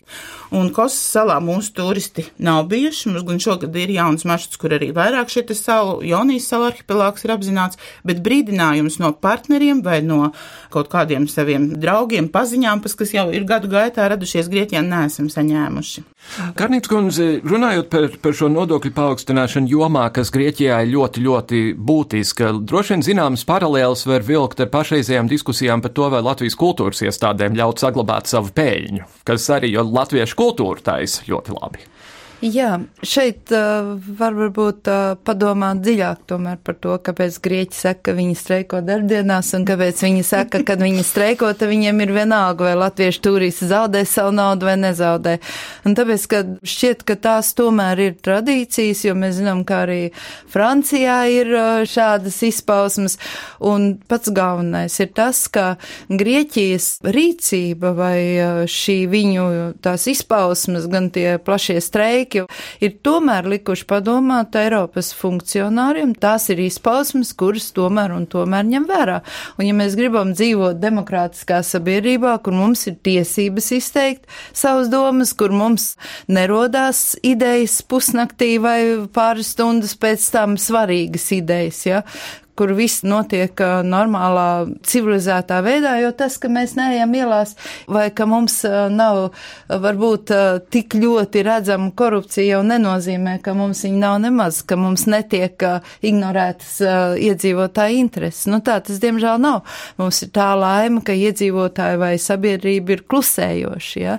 Un 0.54 0.70
Kosas 0.70 1.02
salā 1.16 1.40
mūsu 1.42 1.72
turisti 1.74 2.28
nav 2.38 2.68
bijuši, 2.70 3.10
mums 3.10 3.26
gan 3.26 3.42
šogad 3.42 3.74
ir 3.82 3.96
jauns 3.96 4.22
maršruts, 4.30 4.60
kur 4.62 4.76
arī 4.78 4.92
vairāk 4.94 5.34
šie 5.34 5.42
salu, 5.58 5.96
Jaunijas 6.06 6.46
salu 6.52 6.68
arhipelāgs 6.70 7.26
ir 7.26 7.34
apzināts, 7.34 7.82
bet 8.06 8.22
brīdinājums 8.22 9.00
no 9.02 9.10
partneriem 9.18 9.82
vai 9.82 10.04
no 10.06 10.30
kaut 10.70 10.92
kādiem 10.94 11.26
saviem 11.26 11.72
draugiem, 11.74 12.30
paziņām, 12.30 12.86
pas, 12.86 12.94
kas 12.94 13.16
jau 13.18 13.32
ir 13.34 13.50
gadu 13.50 13.72
gaitā 13.74 14.06
radušies 14.14 14.52
Grieķijā, 14.54 14.86
neesam 14.86 15.26
saņēmuši. 15.34 16.06
Karnīts 16.60 16.92
kundze, 16.92 17.42
runājot 17.42 17.90
par, 17.90 18.08
par 18.22 18.38
šo 18.38 18.54
nodokļu 18.54 18.94
paaugstināšanu 18.94 19.74
jomā, 19.74 20.06
kas 20.14 20.30
Grieķijā 20.34 20.83
ir 20.84 20.92
ļoti, 20.94 21.24
ļoti 21.24 21.62
būtiska. 21.78 22.52
Droši 22.68 22.96
vien 22.96 23.06
zināmas 23.08 23.46
paralēlas 23.48 24.06
var 24.10 24.26
vilkt 24.28 24.62
ar 24.64 24.72
pašreizējām 24.74 25.32
diskusijām 25.32 25.84
par 25.84 25.96
to, 25.96 26.10
vai 26.14 26.22
Latvijas 26.26 26.60
kultūras 26.60 27.04
iestādēm 27.08 27.58
ļaut 27.60 27.84
saglabāt 27.84 28.32
savu 28.32 28.54
pēļņu, 28.56 29.08
kas 29.28 29.50
arī, 29.56 29.74
jo 29.78 29.88
latviešu 29.88 30.40
kultūra 30.40 30.88
taisa 30.92 31.26
ļoti 31.30 31.58
labi. 31.58 31.93
Jā, 32.44 32.74
šeit 33.08 33.54
uh, 33.56 33.94
var 34.20 34.34
varbūt 34.36 34.88
uh, 34.92 35.14
padomāt 35.24 35.80
dziļāk 35.80 36.26
tomēr 36.28 36.58
par 36.60 36.76
to, 36.84 36.98
kāpēc 37.00 37.38
Grieķi 37.40 37.78
saka, 37.78 38.02
ka 38.10 38.16
viņi 38.18 38.34
streiko 38.36 38.82
darbdienās 38.84 39.54
un 39.56 39.64
kāpēc 39.64 40.02
viņi 40.04 40.26
saka, 40.28 40.60
ka 40.68 40.76
viņi 40.82 41.06
streiko, 41.08 41.48
tad 41.56 41.72
viņiem 41.72 42.02
ir 42.04 42.12
vienalga, 42.12 42.66
vai 42.68 42.74
latviešu 42.82 43.22
turisti 43.24 43.70
zaudē 43.70 44.02
savu 44.04 44.34
naudu 44.36 44.68
vai 44.68 44.74
nezaudē. 44.82 45.38
Un 45.88 45.96
tāpēc, 45.96 46.26
ka 46.34 46.42
šķiet, 46.68 47.06
ka 47.08 47.16
tās 47.24 47.54
tomēr 47.56 48.02
ir 48.10 48.18
tradīcijas, 48.20 49.06
jo 49.08 49.16
mēs 49.16 49.38
zinām, 49.40 49.64
ka 49.64 49.86
arī 49.86 50.02
Francijā 50.52 51.22
ir 51.32 51.54
uh, 51.56 51.72
šādas 51.88 52.42
izpausmes. 52.50 53.16
Un 53.64 53.94
pats 54.12 54.36
galvenais 54.36 55.00
ir 55.00 55.14
tas, 55.16 55.46
ka 55.48 55.78
Grieķijas 56.12 56.92
rīcība 57.08 57.96
vai 57.96 58.20
uh, 58.36 58.62
šī 58.68 59.00
viņu 59.16 59.48
tās 59.80 60.10
izpausmes, 60.12 60.92
gan 60.92 61.08
tie 61.16 61.38
plašie 61.40 61.80
streiki, 61.80 62.33
cilvēki 62.34 62.84
ir 62.84 62.96
tomēr 63.04 63.48
likuši 63.48 63.86
padomāt 63.88 64.56
Eiropas 64.56 65.14
funkcionāriem. 65.14 66.16
Tās 66.16 66.50
ir 66.50 66.60
izpausmes, 66.64 67.34
kuras 67.34 67.72
tomēr 67.74 68.14
un 68.16 68.26
tomēr 68.26 68.66
ņem 68.66 68.88
vērā. 68.90 69.22
Un 69.58 69.68
ja 69.68 69.74
mēs 69.74 69.96
gribam 69.96 70.34
dzīvot 70.34 70.80
demokrātiskā 70.82 71.62
sabiedrībā, 71.64 72.38
kur 72.44 72.54
mums 72.54 72.88
ir 72.88 72.98
tiesības 73.04 73.72
izteikt 73.78 74.28
savas 74.54 74.90
domas, 74.90 75.34
kur 75.34 75.52
mums 75.52 75.96
nerodās 76.28 77.16
idejas 77.24 77.82
pusnaktī 77.82 78.58
vai 78.62 79.08
pāris 79.14 79.54
stundas 79.54 79.96
pēc 79.96 80.30
tam 80.34 80.58
svarīgas 80.58 81.30
idejas, 81.36 81.86
ja, 81.86 82.02
kur 82.60 82.74
viss 82.78 83.04
notiek 83.06 83.60
normālā, 83.88 84.48
civilizētā 84.86 85.60
veidā, 85.66 85.96
jo 86.04 86.12
tas, 86.18 86.38
ka 86.42 86.52
mēs 86.52 86.76
neejam 86.78 87.14
ielās 87.18 87.56
vai 87.88 88.10
ka 88.16 88.28
mums 88.30 88.62
nav 88.94 89.34
varbūt 89.70 90.34
tik 90.74 90.98
ļoti 91.00 91.44
redzama 91.46 91.92
korupcija, 91.98 92.58
jau 92.58 92.62
nenozīmē, 92.68 93.38
ka 93.44 93.56
mums 93.58 93.84
viņa 93.86 94.02
nav 94.04 94.20
nemaz, 94.26 94.62
ka 94.68 94.78
mums 94.80 95.06
netiek 95.10 95.66
ignorētas 96.06 96.78
iedzīvotāju 97.24 98.02
intereses. 98.04 98.46
Nu 98.52 98.62
tā 98.66 98.80
tas 98.86 99.02
diemžēl 99.04 99.42
nav. 99.42 99.64
Mums 99.98 100.22
ir 100.26 100.32
tā 100.36 100.52
laime, 100.58 101.02
ka 101.06 101.16
iedzīvotāji 101.16 102.00
vai 102.02 102.14
sabiedrība 102.22 102.98
ir 102.98 103.04
klusējoši, 103.10 104.02
ja? 104.04 104.18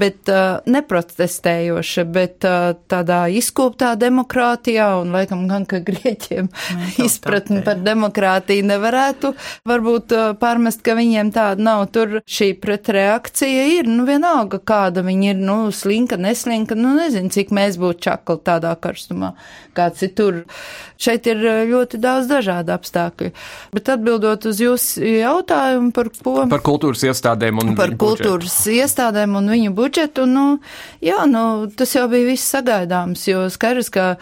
bet 0.00 0.30
uh, 0.32 0.60
neprotestējoša, 0.70 2.04
bet 2.12 2.46
uh, 2.48 2.72
tādā 2.90 3.24
izkoptā 3.32 3.92
demokrātijā 4.00 4.88
un 5.00 5.14
laikam 5.14 5.44
gan, 5.50 5.66
ka 5.68 5.82
grieķiem 5.84 6.50
izpratni 7.06 7.62
par 7.64 7.71
par 7.72 7.82
demokrātiju 7.86 8.66
nevarētu 8.68 9.32
varbūt 9.68 10.14
uh, 10.16 10.24
pārmest, 10.38 10.82
ka 10.84 10.96
viņiem 10.98 11.32
tāda 11.34 11.62
nav. 11.62 11.86
Tur 11.92 12.20
šī 12.28 12.52
pretreakcija 12.60 13.64
ir, 13.78 13.88
nu 13.90 14.04
vienalga, 14.08 14.60
kāda 14.60 15.04
viņi 15.06 15.32
ir, 15.32 15.40
nu 15.40 15.56
slinka, 15.74 16.18
neslinka, 16.20 16.76
nu 16.78 16.94
nezinu, 16.98 17.32
cik 17.32 17.52
mēs 17.54 17.78
būtu 17.80 18.06
čakli 18.08 18.38
tādā 18.44 18.74
karstumā, 18.80 19.32
kāds 19.76 20.04
ir 20.04 20.12
tur. 20.18 20.40
Šeit 21.02 21.26
ir 21.30 21.40
uh, 21.42 21.62
ļoti 21.68 22.00
daudz 22.02 22.28
dažādu 22.30 22.74
apstākļu. 22.76 23.32
Bet 23.74 23.92
atbildot 23.92 24.46
uz 24.50 24.62
jūsu 24.62 25.02
jautājumu 25.02 25.92
par 25.96 26.12
ko? 26.18 26.36
Par 26.52 26.64
kultūras 26.64 27.04
iestādēm 27.08 27.62
un 27.62 27.74
par 27.78 27.96
kultūras 27.96 28.52
budžetu. 28.52 28.78
iestādēm 28.84 29.36
un 29.40 29.52
viņu 29.52 29.74
budžetu, 29.76 30.28
nu, 30.30 30.46
jā, 31.04 31.24
nu, 31.30 31.66
tas 31.76 31.96
jau 31.96 32.08
bija 32.12 32.32
viss 32.32 32.52
sagaidāms, 32.54 33.26
jo 33.30 33.46
skaidrs, 33.52 33.90
ka 33.92 34.12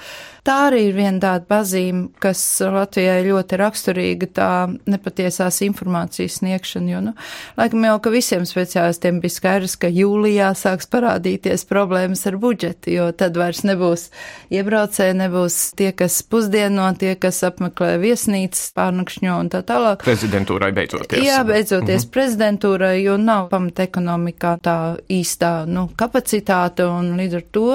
Tā 0.51 0.57
arī 0.67 0.81
ir 0.89 0.97
viena 0.97 1.21
tāda 1.23 1.47
pazīme, 1.47 2.09
kas 2.19 2.41
Latvijai 2.75 3.21
ļoti 3.23 3.59
raksturīga, 3.61 4.29
tā 4.35 4.49
nepatiesās 4.91 5.61
informācijas 5.63 6.41
sniegšana, 6.41 6.89
jo, 6.91 7.03
nu, 7.07 7.13
laikam 7.55 7.85
jau, 7.87 7.93
ka 8.03 8.11
visiem 8.11 8.43
speciālistiem 8.49 9.21
bija 9.23 9.37
skaidrs, 9.37 9.77
ka 9.79 9.87
jūlijā 9.95 10.49
sāks 10.59 10.91
parādīties 10.91 11.63
problēmas 11.71 12.27
ar 12.27 12.39
budžetu, 12.43 12.91
jo 12.97 13.05
tad 13.15 13.39
vairs 13.39 13.63
nebūs 13.69 14.09
iebraucēji, 14.51 15.21
nebūs 15.21 15.61
tie, 15.79 15.93
kas 15.95 16.17
pusdieno, 16.27 16.89
tie, 16.99 17.13
kas 17.21 17.39
apmeklē 17.47 17.93
viesnīcas, 18.03 18.73
pārnakšņo 18.75 19.39
un 19.45 19.53
tā 19.55 19.63
tālāk. 19.71 20.03
Prezidentūrai 20.03 20.73
beidzoties. 20.75 21.23
Jā, 21.29 21.45
beidzoties 21.47 22.09
mhm. 22.09 22.11
prezidentūrai, 22.19 22.97
jo 23.05 23.15
nav 23.23 23.53
pamata 23.55 23.87
ekonomikā 23.87 24.57
tā 24.67 24.77
īstā, 25.07 25.55
nu, 25.71 25.87
kapacitāte 25.95 26.91
un 26.91 27.15
līdz 27.23 27.39
ar 27.39 27.49
to 27.55 27.71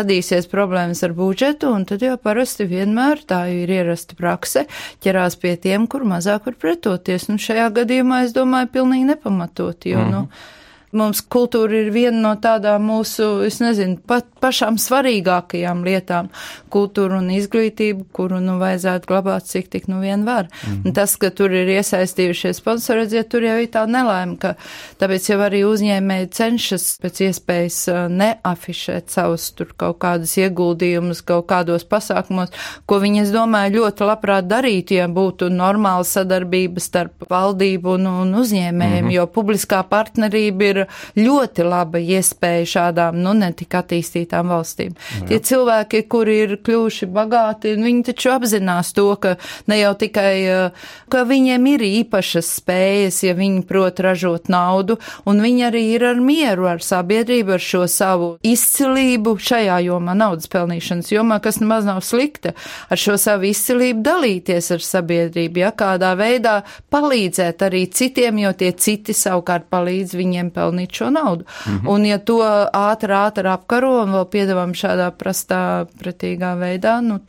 radīsies 0.00 0.50
problēmas 0.50 1.06
ar 1.06 1.14
budžetu 1.14 1.70
un 1.70 1.86
tad 1.86 1.99
jau 2.02 2.16
parasti 2.20 2.66
vienmēr 2.70 3.24
tā 3.28 3.42
ir 3.52 3.70
ierasta 3.70 4.16
prakse, 4.18 4.66
ķerās 5.04 5.36
pie 5.40 5.56
tiem, 5.60 5.86
kur 5.90 6.06
mazāk 6.08 6.48
var 6.48 6.56
pretoties. 6.60 7.28
Nu, 7.28 7.38
šajā 7.40 7.68
gadījumā 7.80 8.24
es 8.26 8.34
domāju, 8.36 8.72
pilnīgi 8.78 9.12
nepamatot, 9.12 9.86
jo, 9.86 9.98
mm 9.98 10.04
-hmm. 10.04 10.10
nu, 10.10 10.20
mhm. 10.20 10.58
Mums 10.92 11.20
kultūra 11.22 11.84
ir 11.84 11.90
viena 11.94 12.18
no 12.18 12.34
tādām 12.42 12.88
mūsu, 12.90 13.44
es 13.46 13.60
nezinu, 13.62 13.98
pat 14.06 14.26
pašām 14.42 14.78
svarīgākajām 14.80 15.84
lietām- 15.86 16.30
kultūra 16.74 17.18
un 17.18 17.28
izglītība, 17.30 18.04
kuru 18.12 18.40
nu 18.40 18.58
vajadzētu 18.58 19.06
glabāt 19.06 19.46
cik 19.46 19.70
tik 19.70 19.88
nu 19.88 20.00
vien 20.00 20.24
var. 20.24 20.44
Mm 20.44 20.72
-hmm. 20.72 20.86
Un 20.86 20.92
tas, 20.92 21.16
ka 21.16 21.30
tur 21.30 21.52
ir 21.52 21.68
iesaistījušies 21.68 22.56
sponsori, 22.56 23.00
redziet, 23.00 23.28
tur 23.28 23.42
jau 23.42 23.56
ir 23.58 23.68
tā 23.68 23.86
nelaime, 23.86 24.36
ka 24.36 24.54
tāpēc 25.00 25.30
jau 25.30 25.38
arī 25.38 25.62
uzņēmēji 25.64 26.30
cenšas 26.30 26.98
pēc 27.02 27.20
iespējas 27.28 27.78
neafišēt 28.10 29.10
savus 29.10 29.50
tur 29.52 29.72
kaut 29.76 29.98
kādus 29.98 30.36
ieguldījumus, 30.36 31.22
kaut 31.22 31.46
kādos 31.46 31.84
pasākumos, 31.84 32.50
ko 32.86 33.00
viņi, 33.00 33.22
es 33.22 33.30
domāju, 33.30 33.76
ļoti 33.80 34.06
labprāt 34.10 34.48
darītu, 34.50 34.94
ja 34.94 35.08
būtu 35.08 35.50
normāla 35.50 36.04
sadarbība 36.04 36.80
starp 36.80 37.26
valdību 37.30 37.94
un, 37.94 38.06
un 38.06 38.34
uzņēmējiem, 38.34 39.04
mm 39.04 39.08
-hmm. 39.08 39.14
jo 39.14 39.26
publiskā 39.26 39.82
partnerība 39.82 40.64
ir 40.64 40.79
ir 40.80 41.24
ļoti 41.26 41.66
laba 41.66 42.00
iespēja 42.00 42.68
šādām, 42.74 43.20
nu, 43.22 43.34
netik 43.36 43.74
attīstītām 43.78 44.50
valstīm. 44.52 44.96
Jā. 45.20 45.26
Tie 45.30 45.40
cilvēki, 45.50 46.02
kuri 46.10 46.36
ir 46.44 46.56
kļuvuši 46.64 47.08
bagāti, 47.12 47.76
viņi 47.80 48.04
taču 48.10 48.32
apzinās 48.34 48.92
to, 48.96 49.08
ka 49.20 49.36
ne 49.70 49.80
jau 49.80 49.92
tikai, 49.98 50.34
eh, 50.44 50.88
ka 51.12 51.24
viņiem 51.28 51.66
ir 51.74 51.84
īpašas 51.88 52.50
spējas, 52.60 53.22
ja 53.26 53.34
viņi 53.38 53.64
prot 53.68 54.00
ražot 54.00 54.50
naudu, 54.52 54.98
un 55.26 55.40
viņi 55.40 55.66
arī 55.68 55.84
ir 55.94 56.06
ar 56.10 56.20
mieru, 56.20 56.66
ar 56.70 56.82
sabiedrību, 56.84 57.56
ar 57.56 57.64
šo 57.64 57.84
savu 57.90 58.30
izcilību 58.42 59.36
šajā 59.38 59.80
jomā, 59.86 60.16
naudas 60.16 60.48
pelnīšanas 60.50 61.12
jomā, 61.12 61.40
kas 61.42 61.60
nemaz 61.60 61.84
nav 61.88 62.02
slikta, 62.06 62.54
ar 62.90 63.00
šo 63.00 63.16
savu 63.20 63.50
izcilību 63.50 64.02
dalīties 64.06 64.70
ar 64.76 64.84
sabiedrību, 64.84 65.64
ja 65.64 65.72
kādā 65.72 66.14
veidā 66.18 66.60
palīdzēt 66.92 67.66
arī 67.66 67.86
citiem, 67.92 68.42
jo 68.44 68.52
tie 68.52 68.72
citi 68.72 69.14
savukārt 69.16 69.68
palīdz 69.70 70.16
viņiem 70.18 70.50
pelnīt 70.54 70.69
pelnīt 70.70 70.94
šo 70.96 71.10
naudu. 71.10 71.44
Mm 71.44 71.78
-hmm. 71.78 71.88
Un 71.90 72.06
ja 72.06 72.18
to 72.18 72.38
ātri, 72.72 73.12
ātri 73.12 73.48
apkaro 73.48 74.02
un 74.02 74.12
vēl 74.12 74.26
piedāvām 74.30 74.74
šādā 74.74 75.10
prastā, 75.10 75.86
pretīgā 75.98 76.56
veidā, 76.58 77.00
nu, 77.02 77.20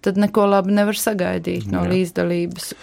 tad 0.00 0.16
neko 0.16 0.46
labi 0.46 0.72
nevar 0.72 0.94
sagaidīt 0.94 1.66
no 1.70 1.84
Jā. 1.84 1.90
līdzdalības, 1.90 2.74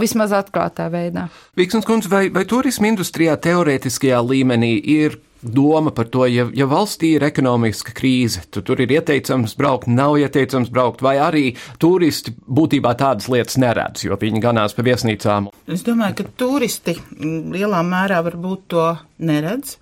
vismaz 0.00 0.30
atklātā 0.30 0.90
veidā. 0.90 1.28
Vīksnes 1.56 1.86
kundze, 1.86 2.08
vai, 2.08 2.28
vai 2.30 2.44
turisma 2.44 2.86
industrijā 2.86 3.36
teorētiskajā 3.36 4.20
līmenī 4.22 4.80
ir 4.84 5.18
doma 5.42 5.90
par 5.90 6.08
to, 6.12 6.26
ja, 6.28 6.46
ja 6.54 6.66
valstī 6.70 7.14
ir 7.16 7.24
ekonomiska 7.24 7.94
krīze, 7.96 8.44
tad 8.52 8.66
tur 8.68 8.80
ir 8.82 8.92
ieteicams 8.92 9.56
braukt, 9.58 9.88
nav 9.88 10.18
ieteicams 10.20 10.70
braukt, 10.72 11.02
vai 11.04 11.16
arī 11.22 11.44
turisti 11.80 12.34
būtībā 12.46 12.92
tādas 13.00 13.30
lietas 13.32 13.56
neredz, 13.60 14.04
jo 14.06 14.18
viņi 14.20 14.42
ganās 14.42 14.76
pa 14.76 14.84
viesnīcām. 14.86 15.50
Es 15.70 15.84
domāju, 15.86 16.20
ka 16.20 16.28
turisti 16.44 16.96
lielā 17.20 17.82
mērā 17.86 18.20
varbūt 18.26 18.66
to 18.74 18.86
neredz, 19.18 19.76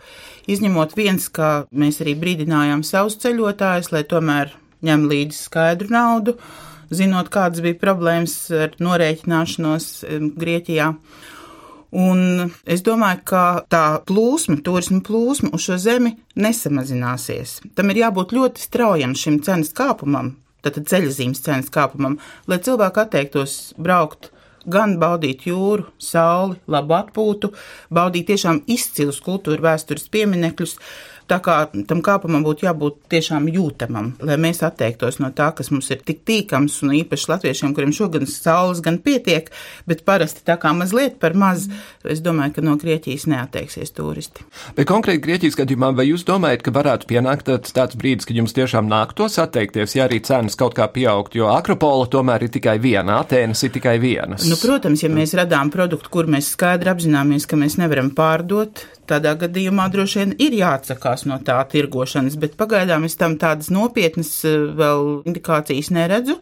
izņemot 0.51 0.97
viens, 0.99 1.29
kā 1.33 1.53
mēs 1.71 2.03
arī 2.05 2.17
brīdinājām 2.19 2.85
savus 2.87 3.19
ceļotājus, 3.23 3.93
lai 3.95 4.05
tomēr 4.09 4.55
ņem 4.87 5.09
līdzi 5.11 5.41
skaidru 5.49 5.91
naudu, 5.93 6.37
zinot, 6.95 7.31
kādas 7.33 7.63
bija 7.65 7.79
problēmas 7.81 8.37
ar 8.55 8.77
norēķināšanos 8.81 9.91
Grieķijā. 10.39 10.93
Un 11.97 12.51
es 12.69 12.83
domāju, 12.85 13.23
ka 13.31 13.43
tā 13.73 13.85
plūsma, 14.09 14.59
turisma 14.65 15.01
plūsma 15.05 15.55
uz 15.57 15.65
šo 15.65 15.79
zemi 15.81 16.17
nesamazināsies. 16.37 17.59
Tam 17.79 17.89
ir 17.89 18.03
jābūt 18.05 18.35
ļoti 18.37 18.61
straujam 18.61 19.15
šim 19.17 19.39
cenas 19.47 19.73
kāpumam, 19.73 20.35
tātad 20.65 20.89
ceļzīmes 20.91 21.41
cenas 21.45 21.71
kāpumam, 21.73 22.19
lai 22.47 22.61
cilvēki 22.61 23.05
atteiktos 23.05 23.57
braukt 23.81 24.33
gan 24.69 24.99
baudīt 25.01 25.47
jūru, 25.49 25.87
sauli, 26.03 26.59
labu 26.69 26.99
atpūtu, 26.99 27.55
baudīt 27.95 28.29
tiešām 28.29 28.67
izcilus 28.69 29.23
kultūra 29.25 29.71
vēstures 29.71 30.11
pieminekļus, 30.13 30.77
Tā 31.29 31.39
kā 31.45 31.57
tam 31.89 32.01
kāpumam 32.05 32.45
būtu 32.47 32.65
jābūt 32.65 33.03
tiešām 33.13 33.51
jūtamam, 33.53 34.15
lai 34.25 34.39
mēs 34.41 34.63
atteiktos 34.65 35.19
no 35.21 35.29
tā, 35.37 35.51
kas 35.57 35.69
mums 35.69 35.91
ir 35.93 36.01
tik 36.01 36.23
tīkams, 36.29 36.79
un 36.87 36.95
īpaši 37.03 37.29
latviešiem, 37.29 37.75
kuriem 37.77 37.93
šogad 37.93 38.25
saules 38.33 38.81
gan 38.85 38.97
pietiek, 39.05 39.51
bet 39.89 40.07
parasti 40.09 40.41
tā 40.47 40.57
kā 40.61 40.73
mazliet 40.77 41.19
par 41.21 41.37
maz, 41.37 41.67
es 42.09 42.23
domāju, 42.25 42.57
ka 42.57 42.65
no 42.65 42.79
Grieķijas 42.81 43.29
neatteiksies 43.29 43.93
turisti. 43.97 44.47
Bet 44.79 44.89
konkrēti 44.89 45.21
Grieķijas 45.27 45.61
gadījumā, 45.61 45.93
vai 45.99 46.09
jūs 46.09 46.25
domājat, 46.29 46.65
ka 46.65 46.73
varētu 46.79 47.11
pienākt 47.13 47.53
tāds 47.77 48.01
brīdis, 48.01 48.29
kad 48.29 48.41
jums 48.41 48.57
tiešām 48.57 48.89
nāktos 48.89 49.37
atteikties, 49.45 49.99
ja 49.99 50.09
arī 50.09 50.23
cenas 50.25 50.57
kaut 50.57 50.79
kā 50.79 50.89
pieaugt, 50.93 51.37
jo 51.37 51.53
Akropola 51.53 52.09
tomēr 52.09 52.49
ir 52.49 52.55
tikai 52.57 52.79
viena, 52.81 53.21
Atēnas 53.21 53.67
ir 53.69 53.77
tikai 53.77 53.99
vienas? 54.01 54.49
Nu, 54.49 54.57
protams, 54.61 55.05
ja 55.05 55.13
mēs 55.13 55.37
radām 55.37 55.69
produktu, 55.75 56.09
kur 56.13 56.31
mēs 56.31 56.55
skaidri 56.57 56.95
apzināmies, 56.95 57.45
ka 57.45 57.61
mēs 57.61 57.77
nevaram 57.81 58.15
pārdot, 58.17 58.87
tādā 59.09 59.35
gadījumā 59.41 59.89
droši 59.93 60.21
vien 60.21 60.35
ir 60.43 60.57
jāatsakās 60.59 61.27
no 61.31 61.39
tā 61.45 61.59
tirgošanas, 61.73 62.39
bet 62.41 62.59
pagaidām 62.61 63.07
es 63.09 63.17
tam 63.21 63.39
tādas 63.41 63.73
nopietnas 63.75 64.33
eh, 64.49 64.59
vēl 64.79 65.25
indikācijas 65.29 65.93
neredzu. 65.95 66.39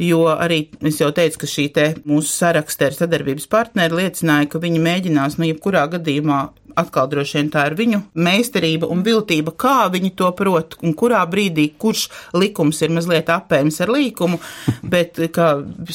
Jo 0.00 0.22
arī 0.32 0.62
es 0.88 0.96
jau 1.02 1.10
teicu, 1.12 1.42
ka 1.42 1.48
šī 1.50 1.66
mūsu 2.08 2.30
saraksta 2.32 2.88
ar 2.88 2.94
sadarbības 2.96 3.44
partneri 3.52 3.98
liecināja, 3.98 4.48
ka 4.48 4.60
viņi 4.62 4.80
mēģinās, 4.80 5.36
nu, 5.36 5.50
jebkurā 5.50 5.82
gadījumā 5.92 6.38
atkal 6.78 7.08
droši 7.10 7.38
vien 7.38 7.50
tā 7.52 7.66
ir 7.70 7.76
viņu 7.78 8.00
meistarība 8.14 8.88
un 8.90 9.04
viltība, 9.06 9.54
kā 9.56 9.88
viņi 9.92 10.12
to 10.18 10.30
prot 10.36 10.76
un 10.84 10.94
kurā 10.98 11.22
brīdī, 11.30 11.68
kurš 11.80 12.06
likums 12.36 12.80
ir 12.84 12.94
mazliet 12.94 13.30
apēms 13.32 13.80
ar 13.84 13.92
līkumu, 13.94 14.40
bet 14.92 15.20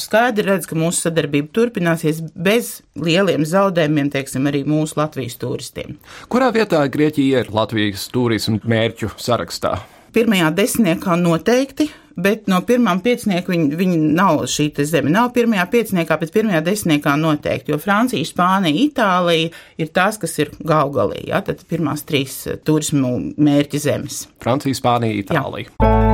skaidri 0.02 0.46
redz, 0.50 0.68
ka 0.68 0.78
mūsu 0.78 1.06
sadarbība 1.06 1.52
turpināsies 1.56 2.22
bez 2.34 2.80
lieliem 2.96 3.46
zaudējumiem, 3.48 4.12
teiksim, 4.14 4.48
arī 4.50 4.64
mūsu 4.68 5.00
Latvijas 5.00 5.38
turistiem. 5.40 5.98
Kurā 6.32 6.52
vietā 6.54 6.82
Grieķija 6.90 7.44
ir 7.44 7.52
Latvijas 7.54 8.08
turismu 8.12 8.60
mērķu 8.64 9.12
sarakstā? 9.20 9.78
Pirmajā 10.16 10.48
desmitniekā 10.56 11.16
noteikti, 11.20 11.90
bet 12.16 12.48
no 12.50 12.60
pirmām 12.66 13.02
piecinieka 13.04 13.52
viņi, 13.52 13.68
viņi 13.78 14.00
nav 14.16 14.44
šī 14.50 14.70
zeme. 14.88 15.12
Nav 15.12 15.32
pirmajā 15.36 15.66
pieciniekā, 15.72 16.18
bet 16.20 16.34
pirmajā 16.34 16.62
desmitniekā 16.66 17.16
noteikti, 17.20 17.74
jo 17.74 17.80
Francija, 17.82 18.26
Spānija, 18.26 18.86
Itālija 18.86 19.52
ir 19.80 19.92
tās, 19.94 20.20
kas 20.22 20.38
ir 20.42 20.52
galgalī. 20.60 21.26
Ja? 21.30 21.42
Tad 21.46 21.64
pirmās 21.68 22.06
trīs 22.08 22.42
turismu 22.66 23.16
mērķi 23.36 23.84
zemes. 23.88 24.26
Francija, 24.42 24.76
Spānija, 24.76 25.22
Itālija. 25.24 25.72
Jā. 25.76 26.05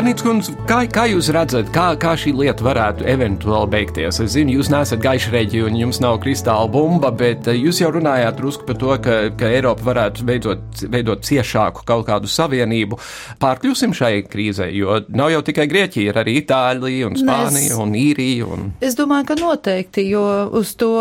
Karnīts 0.00 0.24
kundze, 0.24 0.52
kā, 0.64 0.78
kā 0.88 1.02
jūs 1.10 1.26
redzat, 1.36 1.66
kā, 1.74 1.90
kā 2.00 2.14
šī 2.16 2.30
lieta 2.32 2.64
varētu 2.64 3.04
eventuāli 3.04 3.68
beigties? 3.74 4.16
Es 4.24 4.30
zinu, 4.32 4.54
jūs 4.56 4.70
neesat 4.72 5.02
gaišreģi 5.04 5.58
un 5.66 5.74
jums 5.76 5.98
nav 6.00 6.22
kristāla 6.22 6.70
bumba, 6.72 7.10
bet 7.12 7.50
eh, 7.52 7.58
jūs 7.66 7.82
jau 7.82 7.90
runājāt 7.92 8.38
drusku 8.38 8.64
par 8.64 8.78
to, 8.80 8.94
ka, 9.04 9.18
ka 9.36 9.50
Eiropa 9.52 9.84
varētu 9.84 10.24
veidot, 10.24 10.62
veidot 10.88 11.20
ciešāku 11.28 11.84
kaut 11.84 12.06
kādu 12.08 12.30
savienību. 12.32 12.96
Pārkļūsim 13.44 13.92
šai 13.98 14.22
krīzē, 14.24 14.70
jo 14.72 15.02
nav 15.12 15.34
jau 15.34 15.42
tikai 15.50 15.66
Grieķija, 15.68 16.14
ir 16.14 16.20
arī 16.22 16.38
Itālija 16.40 17.10
un 17.10 17.20
Spānija 17.20 17.74
Mēs, 17.74 17.76
un 17.84 17.92
Īrija. 18.00 18.48
Un... 18.48 18.72
Es 18.80 18.96
domāju, 18.96 19.28
ka 19.28 19.36
noteikti, 19.42 20.06
jo 20.14 20.24
uz 20.62 20.72
to 20.80 20.94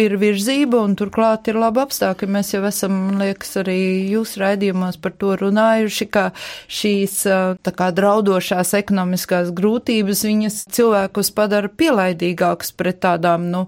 ir 0.00 0.16
virzība 0.24 0.80
un 0.80 0.96
turklāt 0.96 1.52
ir 1.52 1.60
labi 1.60 1.84
apstākļi. 1.84 2.30
Mēs 2.38 2.54
jau 2.56 2.64
esam, 2.72 2.96
liekas, 3.20 3.52
arī 3.66 3.78
jūsu 4.14 4.46
raidījumos 4.46 4.96
par 5.04 5.18
to 5.20 5.36
runājuši, 5.44 6.10
ka 6.16 6.26
šīs 6.80 7.20
tā 7.60 7.76
kā 7.76 7.92
draudu 7.92 8.29
valdošās 8.30 8.74
ekonomiskās 8.78 9.50
grūtības 9.54 10.22
viņas 10.26 10.58
cilvēkus 10.74 11.30
padara 11.34 11.68
pielaidīgākus 11.68 12.72
pret 12.78 13.00
tādām, 13.02 13.48
nu, 13.50 13.64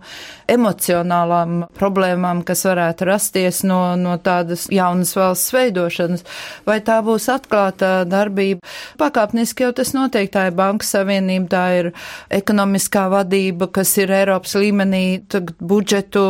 emocionālām 0.51 1.67
problēmām, 1.79 2.43
kas 2.47 2.65
varētu 2.69 3.09
rasties 3.09 3.63
no, 3.67 3.95
no 3.99 4.17
tādas 4.23 4.69
jaunas 4.73 5.15
valsts 5.17 5.55
veidošanas. 5.55 6.25
Vai 6.69 6.79
tā 6.85 7.01
būs 7.05 7.29
atklāta 7.33 8.05
darbība? 8.09 8.63
Pakāpeniski 9.01 9.67
jau 9.67 9.73
tas 9.77 9.93
notiek, 9.97 10.31
tā 10.33 10.49
ir 10.51 10.57
Banka 10.59 10.87
Savienība, 10.87 11.49
tā 11.51 11.65
ir 11.81 11.91
ekonomiskā 12.33 13.09
vadība, 13.13 13.71
kas 13.73 13.97
ir 13.99 14.13
Eiropas 14.15 14.55
līmenī, 14.59 15.23
budžetu 15.59 16.23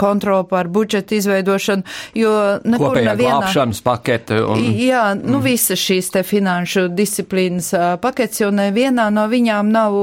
kontroli 0.00 0.46
pār 0.50 0.70
budžetu 0.72 1.18
izveidošanu, 1.18 1.86
jo 2.18 2.34
nekur 2.62 2.92
Kopējā 2.92 3.14
nevienā. 3.14 3.50
pakete 3.84 4.42
un. 4.44 4.62
Jā, 4.78 5.06
nu 5.18 5.38
mm. 5.38 5.44
visas 5.46 5.80
šīs 5.80 6.12
te 6.14 6.24
finanšu 6.26 6.86
disciplīnas 6.94 7.63
sarunas 7.64 8.00
pakets, 8.00 8.40
jo 8.40 8.50
nevienā 8.54 9.08
no 9.12 9.24
viņām 9.30 9.70
nav 9.72 9.96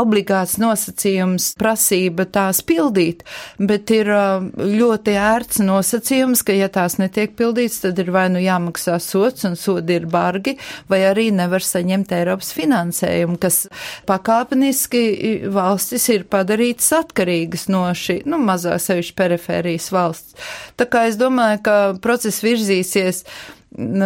obligāts 0.00 0.56
nosacījums 0.60 1.54
prasība 1.58 2.26
tās 2.30 2.62
pildīt, 2.66 3.24
bet 3.58 3.90
ir 3.94 4.10
ļoti 4.56 5.16
ērts 5.18 5.62
nosacījums, 5.64 6.42
ka 6.46 6.56
ja 6.56 6.70
tās 6.72 6.98
netiek 7.00 7.34
pildīts, 7.38 7.80
tad 7.84 7.98
ir 8.02 8.10
vai 8.14 8.28
nu 8.32 8.42
jāmaksā 8.42 8.98
sots 9.02 9.46
un 9.48 9.56
sodi 9.56 9.98
ir 10.00 10.08
bargi, 10.10 10.56
vai 10.90 11.02
arī 11.08 11.30
nevar 11.34 11.64
saņemt 11.64 12.12
Eiropas 12.16 12.52
finansējumu, 12.56 13.38
kas 13.40 13.64
pakāpeniski 14.08 15.04
valstis 15.52 16.08
ir 16.12 16.26
padarītas 16.30 16.92
atkarīgas 17.00 17.68
no 17.72 17.86
šī, 17.96 18.22
nu, 18.28 18.40
mazā 18.42 18.76
sevišķi 18.80 19.16
perifērijas 19.18 19.90
valsts. 19.94 20.36
Tā 20.80 20.88
kā 20.90 21.06
es 21.10 21.18
domāju, 21.20 21.62
ka 21.64 21.78
process 22.02 22.44
virzīsies 22.44 23.24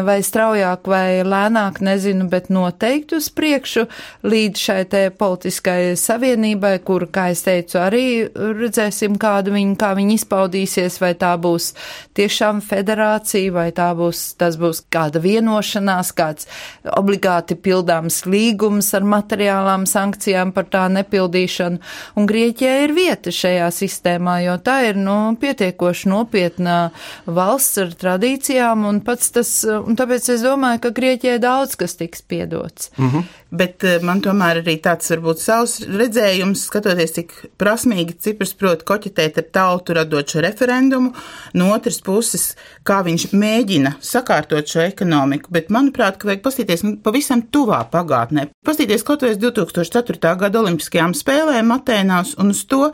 vai 0.04 0.18
straujāk 0.22 0.88
vai 0.88 1.22
lēnāk, 1.26 1.80
nezinu, 1.84 2.28
bet 2.30 2.50
noteikti 2.52 3.18
uz 3.18 3.28
priekšu 3.34 3.86
līdz 4.26 4.62
šai 4.66 4.78
te 4.90 5.02
politiskai 5.10 5.94
savienībai, 5.98 6.76
kur, 6.86 7.06
kā 7.12 7.28
es 7.34 7.44
teicu, 7.46 7.78
arī 7.82 8.04
redzēsim, 8.34 9.18
kādu 9.20 9.54
viņi, 9.54 9.74
kā 9.80 9.92
viņi 9.98 10.18
izpaudīsies, 10.20 10.98
vai 11.02 11.14
tā 11.18 11.34
būs 11.40 11.72
tiešām 12.16 12.62
federācija, 12.64 13.52
vai 13.54 13.68
tā 13.74 13.90
būs, 13.98 14.22
tas 14.40 14.58
būs 14.60 14.84
kāda 14.94 15.22
vienošanās, 15.24 16.12
kāds 16.16 16.48
obligāti 16.94 17.58
pildāms 17.58 18.22
līgums 18.28 18.92
ar 18.94 19.06
materiālām 19.08 19.88
sankcijām 19.90 20.54
par 20.54 20.68
tā 20.70 20.86
nepildīšanu. 20.92 21.82
Un 22.18 22.30
Grieķijai 22.30 22.84
ir 22.86 22.96
vieta 22.96 23.34
šajā 23.34 23.70
sistēmā, 23.74 24.38
jo 24.46 24.56
tā 24.64 24.80
ir, 24.90 25.00
nu, 25.00 25.34
pietiekoši 25.40 26.10
nopietna 26.12 26.78
valsts 27.26 27.82
ar 27.82 27.94
tradīcijām 27.98 28.86
un 28.88 29.02
pats 29.04 29.32
tas 29.34 29.63
un 29.68 29.96
tāpēc 29.98 30.28
es 30.34 30.44
domāju, 30.44 30.80
ka 30.84 30.92
Grieķijai 30.94 31.40
daudz 31.42 31.76
kas 31.80 31.96
tiks 32.00 32.22
piedots. 32.22 32.90
Mm 32.96 33.10
-hmm. 33.10 33.24
Bet 33.50 33.84
eh, 33.84 33.98
man 34.02 34.20
tomēr 34.20 34.62
arī 34.62 34.80
tāds 34.82 35.10
varbūt 35.12 35.38
savs 35.38 35.80
redzējums, 35.86 36.64
skatoties, 36.68 37.12
cik 37.12 37.32
prasmīgi 37.58 38.16
Cipras 38.18 38.54
prot 38.54 38.82
koķitēt 38.84 39.38
ar 39.38 39.46
tautu 39.52 39.94
radot 39.94 40.28
šo 40.28 40.40
referendumu, 40.40 41.12
no 41.54 41.72
otras 41.74 42.00
puses, 42.00 42.56
kā 42.84 43.02
viņš 43.04 43.28
mēģina 43.32 43.94
sakārtot 44.00 44.66
šo 44.66 44.80
ekonomiku, 44.80 45.50
bet 45.50 45.70
manuprāt, 45.70 46.16
ka 46.16 46.28
vajag 46.28 46.42
pastīties 46.42 46.82
nu, 46.82 46.96
pavisam 46.96 47.42
tuvā 47.42 47.84
pagātnē. 47.90 48.48
Pastīties 48.66 49.02
kaut 49.02 49.22
vai 49.22 49.30
uz 49.30 49.38
2004. 49.38 50.36
gada 50.36 50.60
olimpiskajām 50.60 51.14
spēlēm 51.14 51.70
Atēnās 51.78 52.34
un 52.38 52.50
uz 52.50 52.64
to, 52.64 52.92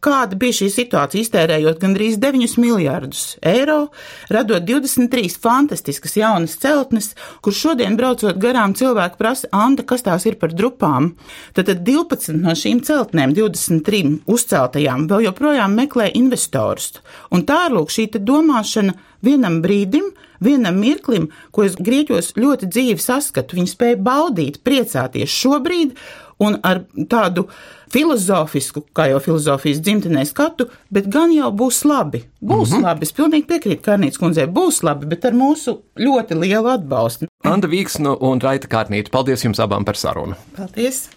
Kāda 0.00 0.36
bija 0.40 0.56
šī 0.62 0.70
situācija, 0.72 1.20
iztērējot 1.26 1.80
gandrīz 1.82 2.14
9 2.22 2.54
miljārdus 2.62 3.34
eiro, 3.44 3.90
radot 4.32 4.64
23 4.64 5.34
fantastiskas 5.42 6.16
jaunas 6.16 6.54
celtnes, 6.62 7.10
kur 7.44 7.52
šodien 7.52 7.98
braucot 8.00 8.38
garām 8.40 8.72
cilvēki 8.78 9.20
prasa, 9.20 9.50
Anta, 9.52 9.84
kas 9.84 10.06
tās 10.06 10.24
ir 10.24 10.38
par 10.40 10.54
drupām? 10.56 11.10
Tad, 11.52 11.68
tad 11.68 11.84
12 11.84 12.40
no 12.40 12.56
šīm 12.56 12.80
celtnēm, 12.86 13.34
23 13.36 14.24
uzceltajām, 14.24 15.04
vēl 15.10 15.26
joprojām 15.28 15.76
meklē 15.76 16.08
investorus. 16.16 16.94
Un 17.28 17.44
tā 17.44 17.66
ir 17.68 17.76
lūk 17.76 17.92
šī 17.92 18.08
domāšana 18.16 18.96
vienam 19.20 19.60
brīdim, 19.60 20.08
vienam 20.40 20.80
mirklim, 20.80 21.28
ko 21.52 21.68
es 21.68 21.76
grieķos 21.76 22.32
ļoti 22.40 22.72
dzīvi 22.72 23.04
saskatu. 23.04 23.60
Viņi 23.60 23.74
spēja 23.74 24.00
baudīt, 24.00 24.62
priecāties 24.64 25.28
šobrīd 25.42 25.92
un 26.40 26.56
ar 26.66 26.82
tādu 27.10 27.46
filozofisku, 27.90 28.84
kā 28.96 29.08
jau 29.10 29.20
filozofijas 29.22 29.80
dzimtenē 29.82 30.24
skatu, 30.28 30.68
bet 30.92 31.08
gan 31.12 31.32
jau 31.34 31.50
būs 31.52 31.82
labi. 31.84 32.24
Būs 32.40 32.70
mm 32.70 32.76
-hmm. 32.76 32.82
labi, 32.86 33.06
es 33.06 33.12
pilnīgi 33.12 33.46
piekrītu 33.46 33.82
Kārnītas 33.86 34.18
kundzei, 34.18 34.46
būs 34.46 34.82
labi, 34.82 35.06
bet 35.06 35.24
ar 35.24 35.32
mūsu 35.32 35.78
ļoti 35.98 36.40
lielu 36.40 36.68
atbalstu. 36.68 37.26
Anda 37.44 37.68
Vīksna 37.68 38.16
un 38.20 38.40
Raita 38.40 38.68
Kārnīta, 38.68 39.10
paldies 39.10 39.44
jums 39.44 39.58
abām 39.58 39.84
par 39.84 39.96
sarunu. 39.96 40.34
Paldies! 40.56 41.08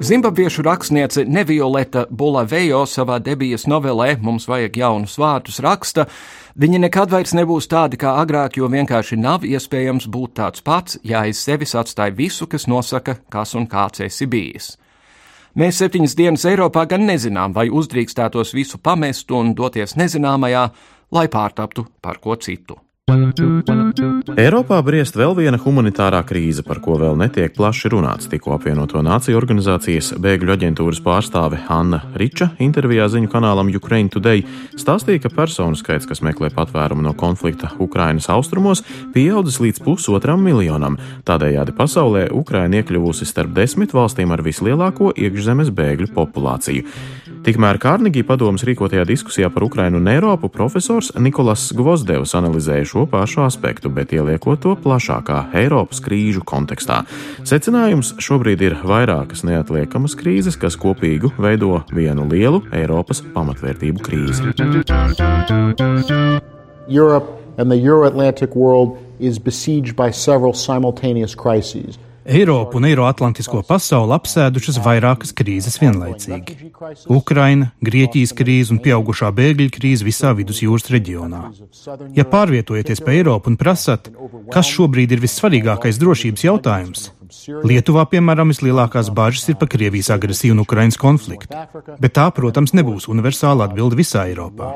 Zimbabviešu 0.00 0.62
rakstniece 0.62 1.24
Nevioleta 1.24 2.06
Bulavejo 2.10 2.82
savā 2.86 3.16
debijas 3.18 3.64
novelē 3.66 4.18
Mums 4.20 4.44
vajag 4.48 4.76
jaunus 4.76 5.16
vārdus 5.18 5.56
raksta, 5.64 6.04
Viņi 6.56 6.78
nekad 6.80 7.10
vairs 7.12 7.34
nebūs 7.36 7.66
tādi 7.68 7.98
kā 8.00 8.14
agrāk, 8.16 8.54
jo 8.56 8.70
vienkārši 8.72 9.18
nav 9.20 9.42
iespējams 9.44 10.06
būt 10.08 10.38
tāds 10.38 10.62
pats, 10.64 10.96
ja 11.04 11.20
aiz 11.26 11.42
sevis 11.44 11.74
atstāj 11.76 12.14
visu, 12.16 12.46
kas 12.48 12.64
nosaka, 12.64 13.18
kas 13.28 13.52
un 13.60 13.66
kāds 13.68 14.00
esi 14.06 14.24
bijis. 14.24 14.70
Mēs 15.52 15.82
septiņas 15.82 16.16
dienas 16.16 16.46
Eiropā 16.48 16.86
gan 16.88 17.04
nezinām, 17.04 17.52
vai 17.52 17.68
uzdrīkstētos 17.68 18.54
visu 18.56 18.80
pamest 18.80 19.36
un 19.36 19.52
doties 19.52 19.98
nezināmajā, 20.00 20.64
lai 21.12 21.28
pārtaptu 21.28 21.90
par 22.00 22.24
ko 22.24 22.40
citu. 22.40 22.80
Eiropā 23.06 24.80
briest 24.82 25.14
vēl 25.14 25.36
viena 25.38 25.60
humanitārā 25.62 26.24
krīze, 26.26 26.64
par 26.66 26.80
ko 26.82 26.96
vēl 26.98 27.14
netiek 27.20 27.52
plaši 27.54 27.92
runāts. 27.92 28.26
Tikko 28.26 28.56
apvienoto 28.56 28.98
nāciju 28.98 29.38
organizācijas 29.38 30.08
bēgļu 30.18 30.50
aģentūras 30.56 30.98
pārstāve 31.04 31.60
Anna 31.70 32.00
Riča 32.18 32.48
intervijā 32.66 33.06
ziņu 33.12 33.30
kanālam 33.30 33.70
Ukraine 33.78 34.10
Today 34.10 34.42
stāstīja, 34.74 35.22
ka 35.22 35.30
personu 35.36 35.78
skaits, 35.78 36.08
kas 36.10 36.18
meklē 36.26 36.50
patvērumu 36.56 37.06
no 37.06 37.12
konflikta 37.14 37.70
Ukrainas 37.78 38.26
austrumos, 38.26 38.82
pieaudzis 39.14 39.60
līdz 39.62 39.84
pusotram 39.86 40.42
miljonam. 40.42 40.98
Tādējādi 41.30 41.76
pasaulē 41.78 42.24
Ukraina 42.34 42.82
iekļuvusi 42.82 43.30
starp 43.30 43.54
desmit 43.54 43.94
valstīm 43.94 44.34
ar 44.34 44.42
vislielāko 44.42 45.14
iekšzemes 45.14 45.70
bēgļu 45.78 46.10
populāciju. 46.10 46.90
Tikmēr 47.46 47.78
Kārnegī 47.78 48.24
padomus 48.26 48.64
rīkotajā 48.66 49.04
diskusijā 49.06 49.46
par 49.54 49.62
Ukrainu 49.62 50.00
un 50.00 50.08
Eiropu 50.10 50.48
profesors 50.50 51.12
Nikolas 51.14 51.68
Gvozdevs 51.78 52.32
analizēja 52.34 52.88
šo 52.90 53.04
pašu 53.06 53.44
aspektu, 53.44 53.86
bet 53.86 54.10
ieliekot 54.16 54.58
to 54.64 54.72
plašākā 54.82 55.44
Eiropas 55.54 56.02
krīžu 56.02 56.42
kontekstā. 56.42 57.04
Secinājums 57.46 58.16
šobrīd 58.18 58.64
ir 58.66 58.74
vairākas 58.82 59.44
neatliekamas 59.46 60.18
krīzes, 60.18 60.58
kas 60.58 60.74
kopīgu 60.74 61.30
veido 61.38 61.84
vienu 61.94 62.26
lielu 62.32 62.64
Eiropas 62.74 63.22
pamatvērtību 63.36 64.02
krīzi. 64.02 64.50
Europe 66.90 67.30
and 67.58 67.70
the 67.70 67.78
Euro-Atlantic 67.78 68.56
world 68.56 68.98
is 69.20 69.38
besieged 69.38 69.94
by 69.94 70.10
several 70.10 70.52
simultaneous 70.52 71.38
crises. 71.38 71.94
Eiropu 72.26 72.80
un 72.80 72.86
Eiroatlantisko 72.88 73.62
pasauli 73.66 74.14
apsēdušas 74.16 74.80
vairākas 74.82 75.32
krīzes 75.36 75.78
vienlaicīgi. 75.82 76.70
Ukraina, 77.12 77.70
Grieķijas 77.86 78.34
krīze 78.36 78.74
un 78.74 78.80
pieaugušā 78.82 79.30
bēgļu 79.36 79.70
krīze 79.76 80.06
visā 80.06 80.32
vidusjūras 80.38 80.90
reģionā. 80.94 81.42
Ja 82.18 82.26
pārvietojaties 82.26 83.04
pa 83.06 83.14
Eiropu 83.14 83.52
un 83.52 83.60
prasat, 83.60 84.10
kas 84.52 84.72
šobrīd 84.72 85.14
ir 85.14 85.22
vissvarīgākais 85.22 86.02
drošības 86.02 86.48
jautājums, 86.48 87.10
Lietuvā, 87.66 88.04
piemēram, 88.10 88.52
vislielākās 88.52 89.08
bažas 89.14 89.48
ir 89.50 89.56
par 89.58 89.70
Krievijas 89.70 90.12
agresiju 90.14 90.54
un 90.54 90.62
Ukrainas 90.62 90.98
konfliktu, 91.00 91.58
bet 92.02 92.14
tā, 92.18 92.26
protams, 92.34 92.74
nebūs 92.76 93.08
universāla 93.10 93.66
atbilde 93.66 93.98
visā 93.98 94.26
Eiropā. 94.30 94.70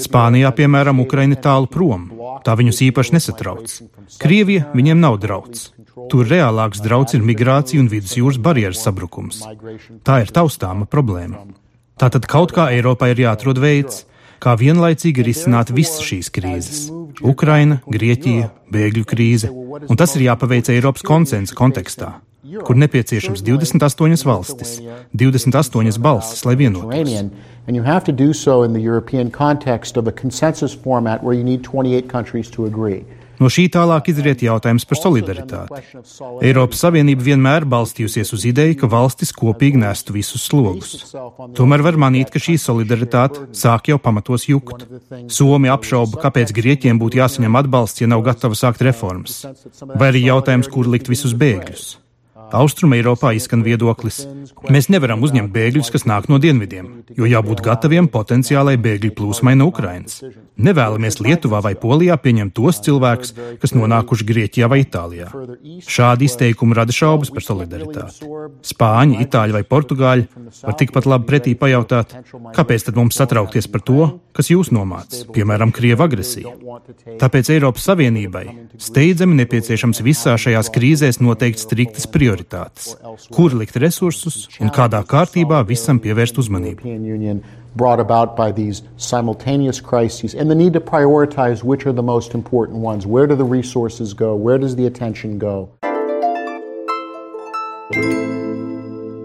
Spānijā, 0.00 0.52
piemēram, 0.58 1.00
Ukraina 1.04 1.36
ir 1.36 1.42
tālu 1.44 1.70
prom, 1.72 2.10
tā 2.44 2.56
viņus 2.60 2.84
īpaši 2.90 3.16
nesatrauc. 3.16 3.78
Krievija 4.20 4.68
viņiem 4.76 5.00
nav 5.00 5.18
drauds. 5.24 5.70
Tur 6.10 6.28
reālāks 6.30 6.82
drauds 6.84 7.16
ir 7.18 7.24
migrācija 7.26 7.82
un 7.82 7.88
vidusjūras 7.92 8.38
barjeras 8.42 8.84
sabrukums. 8.86 9.42
Tā 10.06 10.20
ir 10.24 10.30
taustāma 10.34 10.86
problēma. 10.86 11.42
Tātad 11.98 12.28
kaut 12.30 12.54
kā 12.54 12.68
Eiropā 12.76 13.10
ir 13.12 13.24
jāatrod 13.24 13.58
veids, 13.58 14.04
kā 14.38 14.54
vienlaicīgi 14.54 15.26
risināt 15.26 15.74
visas 15.74 16.04
šīs 16.06 16.30
krīzes- 16.30 16.86
Ukraina, 17.32 17.82
Grieķija, 17.90 18.52
bēgļu 18.70 19.04
krīze, 19.04 19.50
un 19.88 19.96
tas 19.96 20.14
ir 20.16 20.28
jāpaveic 20.30 20.70
Eiropas 20.70 21.02
konsensa 21.02 21.54
kontekstā 21.58 22.14
kur 22.64 22.76
nepieciešams 22.76 23.42
28 23.42 24.24
valstis, 24.24 24.80
28 25.12 25.98
balsis, 25.98 26.44
lai 26.44 26.56
vienotos. 26.56 27.30
And 27.66 27.76
you 27.76 27.82
have 27.82 28.04
to 28.04 28.12
do 28.12 28.32
so 28.32 28.62
in 28.62 28.72
the 28.72 28.80
European 28.80 29.30
context 29.30 29.98
of 29.98 30.06
a 30.06 30.12
consensus 30.12 30.72
format 30.72 31.22
where 31.22 31.34
you 31.34 31.44
need 31.44 31.62
28 31.62 32.08
countries 32.08 32.50
to 32.50 32.64
agree. 32.64 33.04
No 33.38 33.50
šī 33.52 33.68
tālāk 33.74 34.10
izriet 34.12 34.42
jautājums 34.42 34.86
par 34.88 34.98
solidaritāti. 34.98 35.82
Eiropas 36.46 36.82
Savienība 36.82 37.26
vienmēr 37.28 37.66
balstījusies 37.68 38.32
uz 38.34 38.46
ideju, 38.50 38.78
ka 38.80 38.90
valstis 38.90 39.30
kopīgi 39.36 39.78
nestu 39.82 40.16
visus 40.16 40.48
slogus. 40.48 41.14
Tomēr 41.58 41.84
var 41.86 42.00
manīt, 42.00 42.32
ka 42.34 42.42
šī 42.42 42.56
solidaritāte 42.62 43.46
sāk 43.56 43.92
jau 43.92 44.00
pamatos 44.02 44.48
jukt. 44.50 44.88
Somi 45.30 45.70
apšauba, 45.70 46.22
kāpēc 46.26 46.54
Grieķiem 46.56 46.98
būtu 46.98 47.22
jāsaņem 47.22 47.62
atbalsts, 47.62 48.02
ja 48.02 48.10
nav 48.10 48.26
gatava 48.26 48.58
sākt 48.58 48.82
reformas. 48.86 49.44
Vai 49.94 50.12
arī 50.12 50.26
jautājums, 50.26 50.70
kur 50.72 50.90
likt 50.90 51.10
visus 51.12 51.36
bēgļus. 51.38 51.96
Austrum 52.52 52.94
Eiropā 52.96 53.34
izskan 53.36 53.60
viedoklis: 53.64 54.22
Mēs 54.72 54.88
nevaram 54.88 55.20
uzņemt 55.24 55.52
bēgļus, 55.52 55.90
kas 55.92 56.06
nāk 56.08 56.28
no 56.32 56.38
dienvidiem, 56.40 56.88
jo 57.16 57.28
jābūt 57.28 57.60
gataviem 57.64 58.08
potenciālai 58.08 58.78
bēgļu 58.80 59.12
plūsmai 59.18 59.54
no 59.58 59.68
Ukrainas. 59.68 60.22
Nevēlamies 60.58 61.20
Lietuvā 61.22 61.60
vai 61.62 61.74
Polijā 61.78 62.16
pieņemt 62.18 62.54
tos 62.56 62.80
cilvēkus, 62.86 63.34
kas 63.62 63.74
nonākuši 63.76 64.26
Grieķijā 64.30 64.68
vai 64.70 64.80
Itālijā. 64.82 65.28
Šādi 65.86 66.26
izteikumi 66.26 66.78
rada 66.78 66.94
šaubas 66.94 67.30
par 67.34 67.44
solidaritāti. 67.44 68.26
Spāņi, 68.66 69.20
Itāļi 69.26 69.54
vai 69.58 69.62
Portugāļi 69.68 70.26
var 70.64 70.78
tikpat 70.80 71.06
labi 71.06 71.28
pretī 71.28 71.54
pajautāt, 71.58 72.16
kāpēc 72.56 72.88
tad 72.88 72.98
mums 72.98 73.20
satraukties 73.20 73.68
par 73.70 73.84
to, 73.84 74.08
kas 74.34 74.50
jūs 74.50 74.72
nomāc, 74.74 75.20
piemēram, 75.34 75.74
Krieva 75.74 76.08
agresija. 76.08 76.54
Tāpēc 77.20 77.52
Eiropas 77.54 77.86
Savienībai 77.90 78.46
steidzami 78.80 79.38
nepieciešams 79.44 80.02
visā 80.06 80.34
šajās 80.40 80.72
krīzēs 80.74 81.20
noteikt 81.22 81.62
striktas 81.62 82.08
prioritātes 82.10 82.37
prioritātes, 82.38 82.96
kur 83.32 83.54
likt 83.54 83.76
resursus 83.76 84.48
un 84.60 84.70
kādā 84.70 85.02
kārtībā 85.04 85.64
visam 85.66 86.00
pievērst 86.00 86.38
uzmanību. 86.38 87.42
Brought 87.76 88.00
about 88.00 88.34
by 88.34 88.50
these 88.50 88.82
simultaneous 88.96 89.80
crises 89.80 90.34
and 90.34 90.50
the 90.50 90.54
need 90.54 90.72
to 90.72 90.80
prioritize 90.80 91.62
which 91.62 91.86
are 91.86 91.92
the 91.92 92.02
most 92.02 92.34
important 92.34 92.78
ones. 92.78 93.06
Where 93.06 93.26
do 93.26 93.36
the 93.36 93.44
resources 93.44 94.14
go? 94.14 94.34
Where 94.34 94.58
does 94.58 94.74
the 94.74 94.86
attention 94.86 95.38
go? 95.38 95.68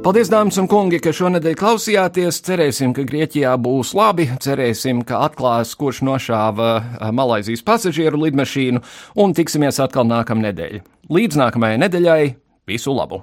Paldies, 0.04 0.28
dāmas 0.28 0.60
un 0.60 0.68
kungi, 0.68 1.00
ka 1.00 1.14
šonadēļ 1.16 1.54
klausījāties. 1.56 2.42
Cerēsim, 2.44 2.92
ka 2.94 3.06
Grieķijā 3.08 3.56
būs 3.56 3.94
labi, 3.96 4.28
cerēsim, 4.44 5.02
ka 5.08 5.24
atklās, 5.30 5.72
kurš 5.80 6.04
nošāva 6.04 6.72
eh, 6.76 7.12
Malaisijas 7.16 7.64
pasažieru 7.64 8.20
lidmašīnu, 8.26 8.84
un 9.24 9.34
tiksimies 9.34 9.80
atkal 9.80 10.04
nākamnedēļ. 10.12 10.82
Līdz 11.08 11.40
nākamajai 11.40 11.80
nedēļai 11.88 12.24
Visu 12.68 12.94
labu! 12.96 13.20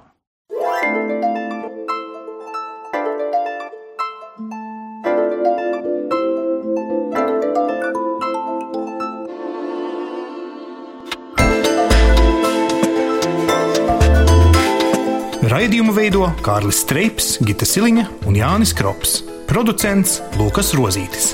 Raidījumu 15.51 15.93
veido 15.93 16.27
Kārlis 16.45 16.83
Streips, 16.85 17.35
Gita 17.41 17.65
Siliņa 17.65 18.05
un 18.29 18.37
Jānis 18.37 18.75
Krops. 18.77 19.19
Producents 19.49 20.21
Lukas 20.37 20.71
Rozītis. 20.77 21.33